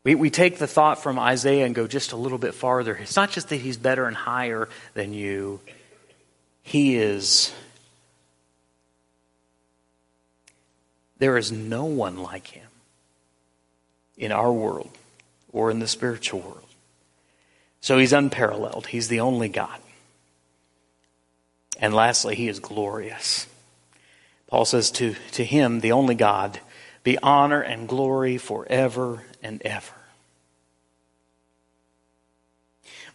We, 0.07 0.14
we 0.14 0.31
take 0.31 0.59
the 0.59 0.69
thought 0.69 1.03
from 1.03 1.19
Isaiah 1.19 1.66
and 1.66 1.75
go 1.75 1.88
just 1.88 2.12
a 2.12 2.16
little 2.16 2.38
bit 2.38 2.55
farther. 2.55 2.95
It's 2.95 3.16
not 3.16 3.33
just 3.33 3.49
that 3.49 3.57
he's 3.57 3.77
better 3.77 4.07
and 4.07 4.14
higher 4.16 4.69
than 4.95 5.12
you, 5.12 5.59
he 6.62 6.95
is. 6.95 7.53
There 11.19 11.37
is 11.37 11.51
no 11.51 11.87
one 11.87 12.19
like 12.19 12.47
him 12.47 12.69
in 14.16 14.31
our 14.31 14.53
world 14.53 14.97
or 15.53 15.73
in 15.73 15.81
the 15.81 15.88
spiritual 15.88 16.38
world. 16.38 16.62
So 17.81 17.99
he's 17.99 18.12
unparalleled. 18.12 18.87
He's 18.87 19.09
the 19.09 19.19
only 19.19 19.49
God. 19.49 19.81
And 21.81 21.92
lastly, 21.92 22.37
he 22.37 22.47
is 22.47 22.61
glorious. 22.61 23.49
Paul 24.47 24.66
says 24.66 24.92
to, 24.92 25.16
to 25.33 25.45
him, 25.45 25.81
the 25.81 25.90
only 25.90 26.14
God, 26.14 26.61
be 27.03 27.19
honor 27.19 27.61
and 27.61 27.88
glory 27.88 28.38
forever 28.38 29.25
and 29.42 29.61
ever. 29.62 29.95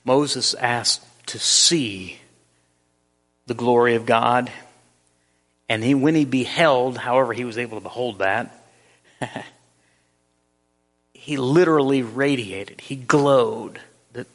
Moses 0.04 0.54
asked 0.56 1.02
to 1.28 1.40
see 1.40 2.20
the 3.46 3.54
glory 3.54 3.96
of 3.96 4.06
God. 4.06 4.52
And 5.70 5.84
he, 5.84 5.94
when 5.94 6.16
he 6.16 6.26
beheld, 6.26 6.98
however 6.98 7.34
he 7.34 7.46
was 7.46 7.58
able 7.58 7.78
to 7.78 7.84
behold 7.84 8.20
that, 8.20 8.66
he 11.14 11.38
literally 11.38 12.02
radiated. 12.02 12.82
He 12.82 12.96
glowed. 12.96 13.80
The, 14.14 14.26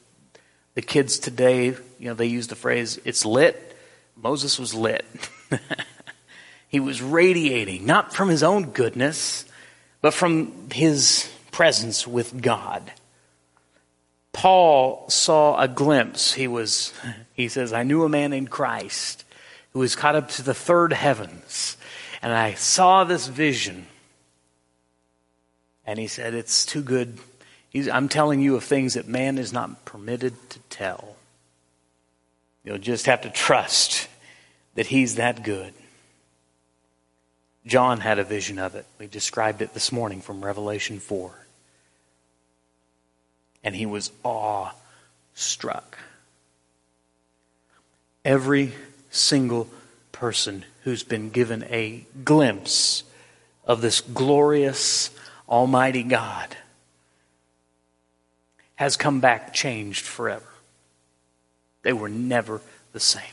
the 0.74 0.82
kids 0.82 1.18
today, 1.18 1.66
you 1.66 2.08
know, 2.08 2.14
they 2.14 2.26
use 2.26 2.46
the 2.46 2.56
phrase, 2.56 2.98
it's 3.04 3.24
lit. 3.24 3.76
Moses 4.16 4.58
was 4.58 4.72
lit. 4.72 5.04
he 6.68 6.80
was 6.80 7.02
radiating, 7.02 7.84
not 7.84 8.14
from 8.14 8.28
his 8.28 8.42
own 8.42 8.70
goodness, 8.70 9.44
but 10.00 10.14
from 10.14 10.70
his 10.70 11.30
presence 11.50 12.06
with 12.06 12.40
God. 12.40 12.92
Paul 14.36 15.08
saw 15.08 15.58
a 15.58 15.66
glimpse. 15.66 16.34
He 16.34 16.46
was, 16.46 16.92
he 17.32 17.48
says, 17.48 17.72
I 17.72 17.84
knew 17.84 18.04
a 18.04 18.08
man 18.10 18.34
in 18.34 18.48
Christ 18.48 19.24
who 19.72 19.78
was 19.78 19.96
caught 19.96 20.14
up 20.14 20.28
to 20.32 20.42
the 20.42 20.52
third 20.52 20.92
heavens. 20.92 21.78
And 22.20 22.34
I 22.34 22.52
saw 22.52 23.04
this 23.04 23.28
vision. 23.28 23.86
And 25.86 25.98
he 25.98 26.06
said, 26.06 26.34
It's 26.34 26.66
too 26.66 26.82
good. 26.82 27.16
He's, 27.70 27.88
I'm 27.88 28.10
telling 28.10 28.42
you 28.42 28.56
of 28.56 28.64
things 28.64 28.92
that 28.92 29.08
man 29.08 29.38
is 29.38 29.54
not 29.54 29.86
permitted 29.86 30.34
to 30.50 30.58
tell. 30.68 31.16
You'll 32.62 32.76
just 32.76 33.06
have 33.06 33.22
to 33.22 33.30
trust 33.30 34.06
that 34.74 34.88
he's 34.88 35.14
that 35.14 35.44
good. 35.44 35.72
John 37.64 38.00
had 38.00 38.18
a 38.18 38.24
vision 38.24 38.58
of 38.58 38.74
it. 38.74 38.84
We 38.98 39.06
described 39.06 39.62
it 39.62 39.72
this 39.72 39.90
morning 39.90 40.20
from 40.20 40.44
Revelation 40.44 41.00
4 41.00 41.45
and 43.66 43.74
he 43.74 43.84
was 43.84 44.12
awe-struck. 44.22 45.98
Every 48.24 48.72
single 49.10 49.68
person 50.12 50.64
who's 50.84 51.02
been 51.02 51.30
given 51.30 51.64
a 51.64 52.06
glimpse 52.24 53.02
of 53.64 53.80
this 53.80 54.00
glorious, 54.00 55.10
almighty 55.48 56.04
God 56.04 56.56
has 58.76 58.96
come 58.96 59.18
back 59.18 59.52
changed 59.52 60.06
forever. 60.06 60.46
They 61.82 61.92
were 61.92 62.08
never 62.08 62.60
the 62.92 63.00
same. 63.00 63.24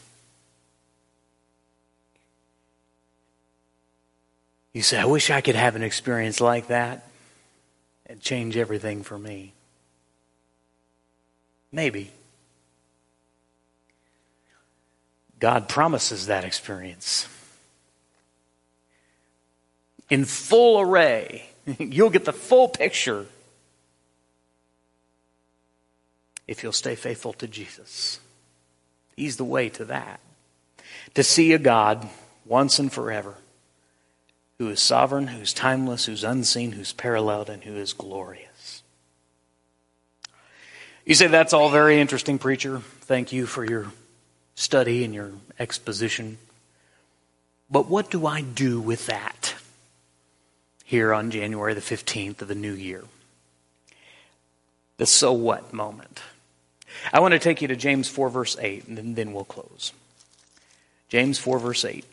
You 4.74 4.82
say, 4.82 4.98
I 4.98 5.06
wish 5.06 5.30
I 5.30 5.42
could 5.42 5.56
have 5.56 5.76
an 5.76 5.84
experience 5.84 6.42
like 6.42 6.70
that 6.70 7.08
and 8.08 8.20
change 8.20 8.58
everything 8.58 9.04
for 9.04 9.20
me. 9.20 9.54
Maybe. 11.74 12.12
God 15.40 15.68
promises 15.68 16.28
that 16.28 16.46
experience. 16.46 17.28
In 20.10 20.24
full 20.24 20.80
array, 20.80 21.50
you'll 21.80 22.12
get 22.12 22.24
the 22.24 22.32
full 22.32 22.70
picture 22.70 23.26
if 26.48 26.62
you'll 26.62 26.72
stay 26.72 26.96
faithful 26.96 27.34
to 27.34 27.48
Jesus. 27.48 28.20
He's 29.18 29.38
the 29.38 29.44
way 29.44 29.70
to 29.70 29.86
that. 29.86 30.20
To 31.16 31.24
see 31.24 31.54
a 31.54 31.60
God 31.60 32.08
once 32.46 32.78
and 32.80 32.92
forever 32.92 33.36
who 34.60 34.70
is 34.70 34.82
sovereign, 34.82 35.28
who's 35.28 35.54
timeless, 35.54 36.06
who's 36.06 36.24
unseen, 36.24 36.74
who's 36.74 36.94
paralleled, 36.94 37.50
and 37.50 37.64
who 37.64 37.76
is 37.76 37.94
glorious. 37.94 38.53
You 41.06 41.16
say, 41.16 41.28
that's 41.28 41.52
all 41.52 41.70
very 41.70 42.00
interesting, 42.00 42.40
preacher. 42.40 42.80
Thank 43.02 43.34
you 43.34 43.46
for 43.46 43.66
your 43.66 43.92
study 44.56 45.04
and 45.04 45.14
your 45.14 45.32
exposition. 45.60 46.38
But 47.70 47.90
what 47.90 48.10
do 48.10 48.26
I 48.26 48.42
do 48.42 48.80
with 48.80 49.08
that 49.08 49.56
here 50.86 51.14
on 51.14 51.30
January 51.30 51.74
the 51.74 51.82
15th 51.82 52.42
of 52.42 52.48
the 52.48 52.56
new 52.56 52.72
year? 52.72 53.04
The 54.98 55.06
so 55.06 55.34
what 55.34 55.74
moment. 55.74 56.22
I 57.12 57.20
want 57.20 57.34
to 57.34 57.40
take 57.40 57.62
you 57.62 57.68
to 57.68 57.76
James 57.76 58.08
4, 58.08 58.30
verse 58.30 58.56
8, 58.58 58.88
and 58.88 59.16
then 59.16 59.34
we'll 59.34 59.44
close. 59.44 59.92
James 61.10 61.38
4, 61.38 61.60
verse 61.60 61.84
8. 61.84 62.06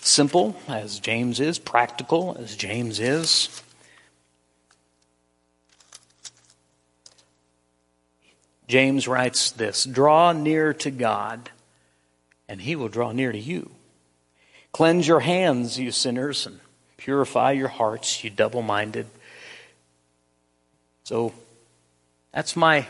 Simple 0.00 0.56
as 0.66 0.98
James 0.98 1.38
is, 1.38 1.60
practical 1.60 2.36
as 2.40 2.56
James 2.56 2.98
is. 2.98 3.62
James 8.70 9.08
writes 9.08 9.50
this 9.50 9.84
Draw 9.84 10.32
near 10.32 10.72
to 10.74 10.90
God, 10.92 11.50
and 12.48 12.60
he 12.60 12.76
will 12.76 12.88
draw 12.88 13.10
near 13.10 13.32
to 13.32 13.38
you. 13.38 13.70
Cleanse 14.72 15.08
your 15.08 15.20
hands, 15.20 15.78
you 15.78 15.90
sinners, 15.90 16.46
and 16.46 16.60
purify 16.96 17.50
your 17.50 17.68
hearts, 17.68 18.22
you 18.22 18.30
double 18.30 18.62
minded. 18.62 19.06
So 21.02 21.32
that's 22.32 22.54
my 22.54 22.86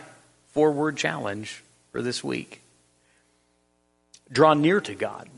four 0.53 0.71
word 0.71 0.99
challenge 0.99 1.65
for 1.93 2.03
this 2.03 2.23
week. 2.23 2.61
Draw 4.31 4.55
near 4.55 4.83
to 4.83 4.95
God. 4.95 5.31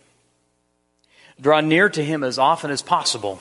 Draw 1.40 1.61
near 1.61 1.88
to 1.88 2.05
Him 2.05 2.24
as 2.24 2.38
often 2.38 2.72
as 2.72 2.83
possible. 2.83 3.38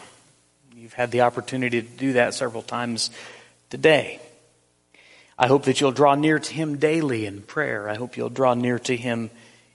You've 0.76 0.94
had 0.94 1.10
the 1.10 1.22
opportunity 1.22 1.82
to 1.82 1.88
do 1.88 2.14
that 2.14 2.36
several 2.36 2.62
times 2.62 3.10
today. 3.72 4.20
I 5.42 5.48
hope 5.48 5.64
that 5.64 5.82
you'll 5.82 5.92
draw 5.92 6.14
near 6.14 6.38
to 6.38 6.54
Him 6.54 6.78
daily 6.78 7.26
in 7.26 7.42
prayer. 7.42 7.90
I 7.90 7.96
hope 7.96 8.16
you'll 8.16 8.30
draw 8.30 8.54
near 8.54 8.78
to 8.78 8.96
Him 8.96 9.32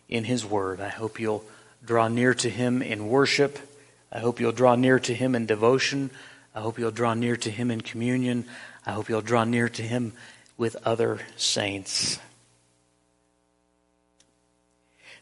in 0.08 0.22
His 0.22 0.46
Word. 0.46 0.80
I 0.80 0.90
hope 0.90 1.18
you'll 1.18 1.42
draw 1.84 2.06
near 2.06 2.34
to 2.34 2.48
Him 2.48 2.82
in 2.82 3.08
worship. 3.08 3.58
I 4.12 4.20
hope 4.20 4.38
you'll 4.38 4.52
draw 4.52 4.76
near 4.76 5.00
to 5.00 5.12
Him 5.12 5.34
in 5.34 5.44
devotion. 5.44 6.10
I 6.54 6.60
hope 6.60 6.78
you'll 6.78 6.92
draw 6.92 7.14
near 7.14 7.36
to 7.38 7.50
Him 7.50 7.72
in 7.72 7.80
communion. 7.80 8.44
I 8.86 8.92
hope 8.92 9.08
you'll 9.08 9.22
draw 9.22 9.42
near 9.42 9.68
to 9.70 9.82
Him 9.82 10.12
with 10.56 10.76
other 10.84 11.18
saints. 11.36 12.20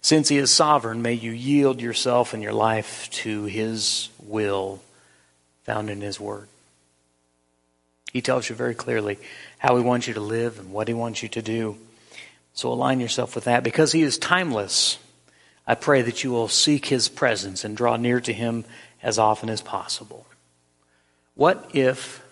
Since 0.02 0.28
He 0.28 0.36
is 0.36 0.50
sovereign, 0.50 1.00
may 1.00 1.14
you 1.14 1.30
yield 1.30 1.80
yourself 1.80 2.34
and 2.34 2.42
your 2.42 2.52
life 2.52 3.08
to 3.12 3.44
His 3.44 4.10
will 4.22 4.82
found 5.62 5.88
in 5.88 6.02
His 6.02 6.20
Word. 6.20 6.48
He 8.14 8.22
tells 8.22 8.48
you 8.48 8.54
very 8.54 8.76
clearly 8.76 9.18
how 9.58 9.76
He 9.76 9.82
wants 9.82 10.06
you 10.06 10.14
to 10.14 10.20
live 10.20 10.58
and 10.58 10.72
what 10.72 10.88
He 10.88 10.94
wants 10.94 11.22
you 11.22 11.28
to 11.30 11.42
do. 11.42 11.76
So 12.54 12.72
align 12.72 13.00
yourself 13.00 13.34
with 13.34 13.44
that. 13.44 13.64
Because 13.64 13.90
He 13.90 14.02
is 14.02 14.16
timeless, 14.16 14.98
I 15.66 15.74
pray 15.74 16.00
that 16.02 16.22
you 16.22 16.30
will 16.30 16.46
seek 16.46 16.86
His 16.86 17.08
presence 17.08 17.64
and 17.64 17.76
draw 17.76 17.96
near 17.96 18.20
to 18.20 18.32
Him 18.32 18.64
as 19.02 19.18
often 19.18 19.50
as 19.50 19.60
possible. 19.60 20.26
What 21.34 21.72
if, 21.74 22.24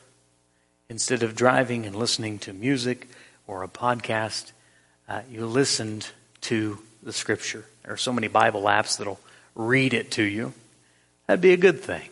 instead 0.89 1.25
of 1.25 1.35
driving 1.35 1.85
and 1.85 1.97
listening 1.97 2.39
to 2.39 2.53
music 2.53 3.09
or 3.49 3.65
a 3.65 3.69
podcast, 3.69 4.53
uh, 5.09 5.23
you 5.29 5.45
listened 5.45 6.13
to 6.43 6.79
the 7.03 7.13
scripture. 7.13 7.65
There 7.83 7.93
are 7.93 7.97
so 7.99 8.13
many 8.13 8.29
Bible 8.29 8.63
apps 8.63 8.99
that'll 8.99 9.21
read 9.57 9.95
it 9.95 10.13
to 10.13 10.23
you. 10.23 10.55
That'd 11.27 11.41
be 11.41 11.53
a 11.53 11.57
good 11.57 11.81
thing. 11.81 12.12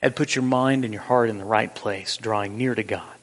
That'd 0.00 0.16
put 0.16 0.34
your 0.34 0.44
mind 0.44 0.84
and 0.84 0.92
your 0.92 1.02
heart 1.02 1.30
in 1.30 1.38
the 1.38 1.44
right 1.44 1.74
place, 1.74 2.16
drawing 2.16 2.56
near 2.56 2.74
to 2.74 2.82
God. 2.82 3.16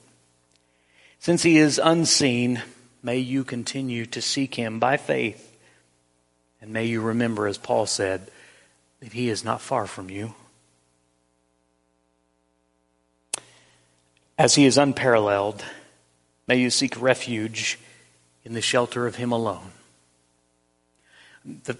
Since 1.19 1.43
He 1.43 1.57
is 1.57 1.79
unseen, 1.81 2.61
may 3.01 3.19
you 3.19 3.43
continue 3.43 4.05
to 4.07 4.21
seek 4.21 4.55
Him 4.55 4.79
by 4.79 4.97
faith. 4.97 5.55
And 6.61 6.71
may 6.71 6.85
you 6.85 7.01
remember, 7.01 7.47
as 7.47 7.57
Paul 7.57 7.85
said, 7.85 8.29
that 8.99 9.13
He 9.13 9.29
is 9.29 9.43
not 9.43 9.61
far 9.61 9.85
from 9.85 10.09
you. 10.09 10.33
As 14.37 14.55
He 14.55 14.65
is 14.65 14.77
unparalleled, 14.77 15.63
may 16.47 16.57
you 16.57 16.69
seek 16.69 16.99
refuge 17.01 17.77
in 18.43 18.53
the 18.53 18.61
shelter 18.61 19.07
of 19.07 19.15
Him 19.15 19.31
alone 19.31 19.71
the 21.45 21.77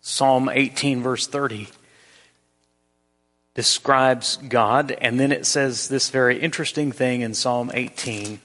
Psalm 0.00 0.48
18, 0.48 1.02
verse 1.02 1.26
30, 1.26 1.68
describes 3.58 4.36
God, 4.36 4.92
and 5.00 5.18
then 5.18 5.32
it 5.32 5.44
says 5.44 5.88
this 5.88 6.10
very 6.10 6.38
interesting 6.38 6.92
thing 6.92 7.22
in 7.22 7.34
Psalm 7.34 7.72
18. 7.74 8.38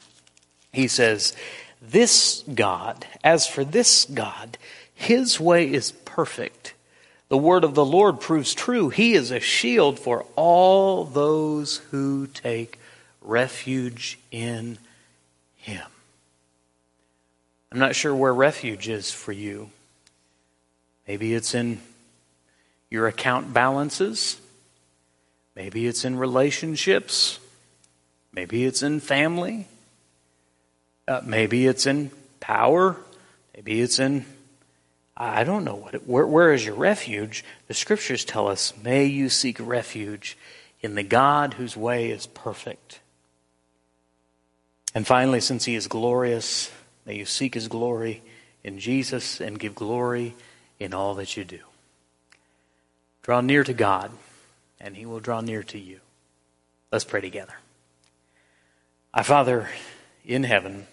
He 0.72 0.88
says, 0.88 1.36
This 1.80 2.44
God, 2.52 3.06
as 3.24 3.46
for 3.46 3.64
this 3.64 4.06
God, 4.06 4.58
his 4.96 5.40
way 5.40 5.72
is 5.72 5.92
perfect. 5.92 6.74
The 7.30 7.38
word 7.38 7.64
of 7.64 7.76
the 7.76 7.86
Lord 7.86 8.22
proves 8.22 8.56
true. 8.56 8.90
He 8.90 9.14
is 9.14 9.30
a 9.30 9.40
shield 9.40 10.00
for 10.00 10.26
all 10.36 11.04
those 11.04 11.78
who 11.92 12.26
take 12.26 12.80
refuge 13.22 14.18
in 14.32 14.80
him. 15.58 15.86
I'm 17.72 17.78
not 17.78 17.96
sure 17.96 18.16
where 18.16 18.34
refuge 18.34 18.90
is 18.90 19.12
for 19.12 19.32
you. 19.32 19.70
Maybe 21.08 21.36
it's 21.36 21.54
in 21.54 21.82
your 22.90 23.06
account 23.06 23.54
balances. 23.54 24.40
Maybe 25.56 25.88
it's 25.88 26.04
in 26.06 26.18
relationships. 26.18 27.40
Maybe 28.32 28.66
it's 28.66 28.82
in 28.82 29.00
family. 29.00 29.68
Uh, 31.08 31.22
maybe 31.24 31.68
it's 31.68 31.86
in 31.86 32.12
power. 32.40 32.98
Maybe 33.56 33.82
it's 33.82 34.00
in, 34.00 34.26
I 35.16 35.44
don't 35.44 35.64
know 35.64 35.76
what. 35.76 35.94
It, 35.94 36.08
where, 36.08 36.26
where 36.26 36.54
is 36.54 36.66
your 36.66 36.76
refuge? 36.76 37.46
The 37.68 37.74
scriptures 37.74 38.26
tell 38.26 38.48
us, 38.48 38.74
may 38.84 39.06
you 39.06 39.30
seek 39.30 39.58
refuge 39.60 40.38
in 40.82 40.96
the 40.96 41.04
God 41.04 41.54
whose 41.54 41.78
way 41.78 42.10
is 42.10 42.26
perfect. 42.26 43.00
And 44.96 45.06
finally, 45.06 45.40
since 45.40 45.66
he 45.66 45.76
is 45.76 45.88
glorious, 45.88 46.72
may 47.06 47.16
you 47.16 47.26
seek 47.26 47.54
his 47.54 47.68
glory 47.68 48.22
in 48.64 48.80
Jesus 48.80 49.40
and 49.40 49.60
give 49.60 49.76
glory 49.76 50.36
in 50.80 50.94
all 50.94 51.16
that 51.16 51.38
you 51.38 51.44
do. 51.44 51.60
Draw 53.22 53.42
near 53.42 53.64
to 53.64 53.74
God, 53.74 54.12
and 54.84 54.96
He 54.96 55.08
will 55.08 55.22
draw 55.22 55.42
near 55.42 55.64
to 55.64 55.80
you. 55.80 56.00
Let's 56.92 57.06
pray 57.06 57.22
together. 57.22 57.56
Our 59.14 59.24
Father 59.24 59.70
in 60.26 60.44
heaven, 60.44 60.86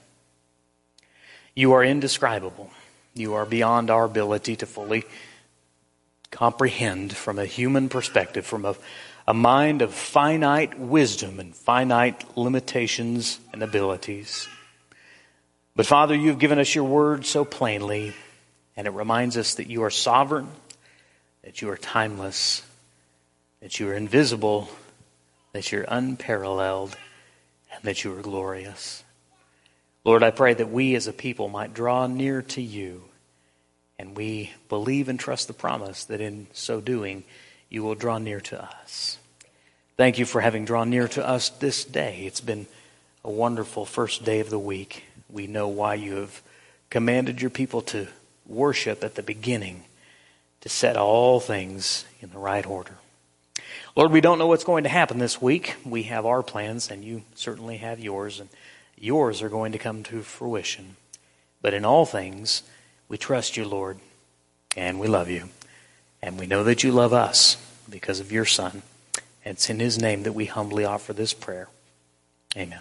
you 1.55 1.73
are 1.73 1.85
indescribable. 1.85 2.71
You 3.15 3.35
are 3.35 3.45
beyond 3.45 3.91
our 3.91 4.05
ability 4.05 4.57
to 4.57 4.67
fully 4.67 5.05
comprehend 6.31 7.15
from 7.15 7.39
a 7.39 7.45
human 7.45 7.89
perspective, 7.89 8.47
from 8.47 8.65
a, 8.65 8.77
a 9.27 9.35
mind 9.35 9.83
of 9.83 9.93
finite 9.93 10.79
wisdom 10.79 11.41
and 11.41 11.55
finite 11.55 12.25
limitations 12.37 13.41
and 13.53 13.63
abilities. 13.63 14.49
But 15.75 15.87
Father, 15.87 16.15
you've 16.15 16.39
given 16.39 16.61
us 16.61 16.75
your 16.75 16.85
word 16.85 17.27
so 17.27 17.45
plainly 17.45 18.15
and 18.77 18.87
it 18.87 18.91
reminds 18.91 19.37
us 19.37 19.57
that 19.57 19.67
you 19.67 19.83
are 19.83 19.91
sovereign, 19.91 20.49
that 21.43 21.61
you 21.61 21.69
are 21.71 21.77
timeless, 21.77 22.63
that 23.61 23.79
you 23.79 23.89
are 23.89 23.95
invisible, 23.95 24.69
that 25.53 25.71
you're 25.71 25.85
unparalleled, 25.89 26.97
and 27.73 27.85
that 27.85 28.05
you 28.05 28.17
are 28.17 28.23
glorious. 28.23 29.05
Lord, 30.05 30.23
I 30.23 30.31
pray 30.31 30.55
that 30.55 30.71
we 30.71 30.95
as 30.95 31.07
a 31.07 31.13
people 31.13 31.49
might 31.49 31.75
draw 31.75 32.07
near 32.07 32.43
to 32.43 32.63
you, 32.63 33.05
and 33.99 34.17
we 34.17 34.53
believe 34.69 35.09
and 35.09 35.21
trust 35.21 35.47
the 35.47 35.53
promise 35.53 36.05
that 36.05 36.21
in 36.21 36.47
so 36.53 36.81
doing, 36.81 37.25
you 37.69 37.83
will 37.83 37.95
draw 37.95 38.19
near 38.19 38.41
to 38.41 38.65
us. 38.65 39.19
Thank 39.97 40.19
you 40.19 40.25
for 40.25 40.41
having 40.41 40.65
drawn 40.65 40.89
near 40.89 41.07
to 41.09 41.27
us 41.27 41.51
this 41.51 41.85
day. 41.85 42.23
It's 42.25 42.41
been 42.41 42.67
a 43.23 43.31
wonderful 43.31 43.85
first 43.85 44.25
day 44.25 44.41
of 44.41 44.49
the 44.49 44.59
week. 44.59 45.05
We 45.29 45.47
know 45.47 45.69
why 45.69 45.95
you 45.95 46.17
have 46.17 46.41
commanded 46.89 47.43
your 47.43 47.51
people 47.51 47.83
to 47.83 48.09
worship 48.47 49.05
at 49.05 49.15
the 49.15 49.23
beginning 49.23 49.85
to 50.63 50.71
set 50.71 50.97
all 50.97 51.39
things 51.39 52.07
in 52.21 52.31
the 52.31 52.39
right 52.39 52.67
order. 52.67 52.95
Lord, 53.97 54.13
we 54.13 54.21
don't 54.21 54.39
know 54.39 54.47
what's 54.47 54.65
going 54.65 54.85
to 54.85 54.91
happen 54.91 55.19
this 55.19 55.41
week. 55.41 55.77
We 55.85 56.05
have 56.05 56.27
our 56.27 56.43
plans, 56.43 56.91
and 56.91 57.05
you 57.05 57.23
certainly 57.35 57.79
have 57.79 58.01
yours, 58.01 58.41
and 58.41 58.49
yours 58.99 59.43
are 59.43 59.49
going 59.49 59.73
to 59.73 59.79
come 59.79 60.03
to 60.05 60.23
fruition. 60.23 60.97
But 61.63 61.75
in 61.75 61.85
all 61.85 62.07
things, 62.07 62.63
we 63.09 63.19
trust 63.19 63.57
you, 63.57 63.65
Lord, 63.65 63.99
and 64.77 64.99
we 65.01 65.09
love 65.09 65.29
you. 65.29 65.51
And 66.23 66.39
we 66.39 66.47
know 66.47 66.65
that 66.65 66.83
you 66.83 66.93
love 66.93 67.13
us 67.13 67.57
because 67.89 68.21
of 68.21 68.33
your 68.33 68.45
Son. 68.45 68.83
It's 69.45 69.71
in 69.71 69.81
his 69.81 69.99
name 69.99 70.23
that 70.25 70.33
we 70.33 70.45
humbly 70.45 70.85
offer 70.85 71.13
this 71.13 71.33
prayer. 71.33 71.69
Amen. 72.57 72.81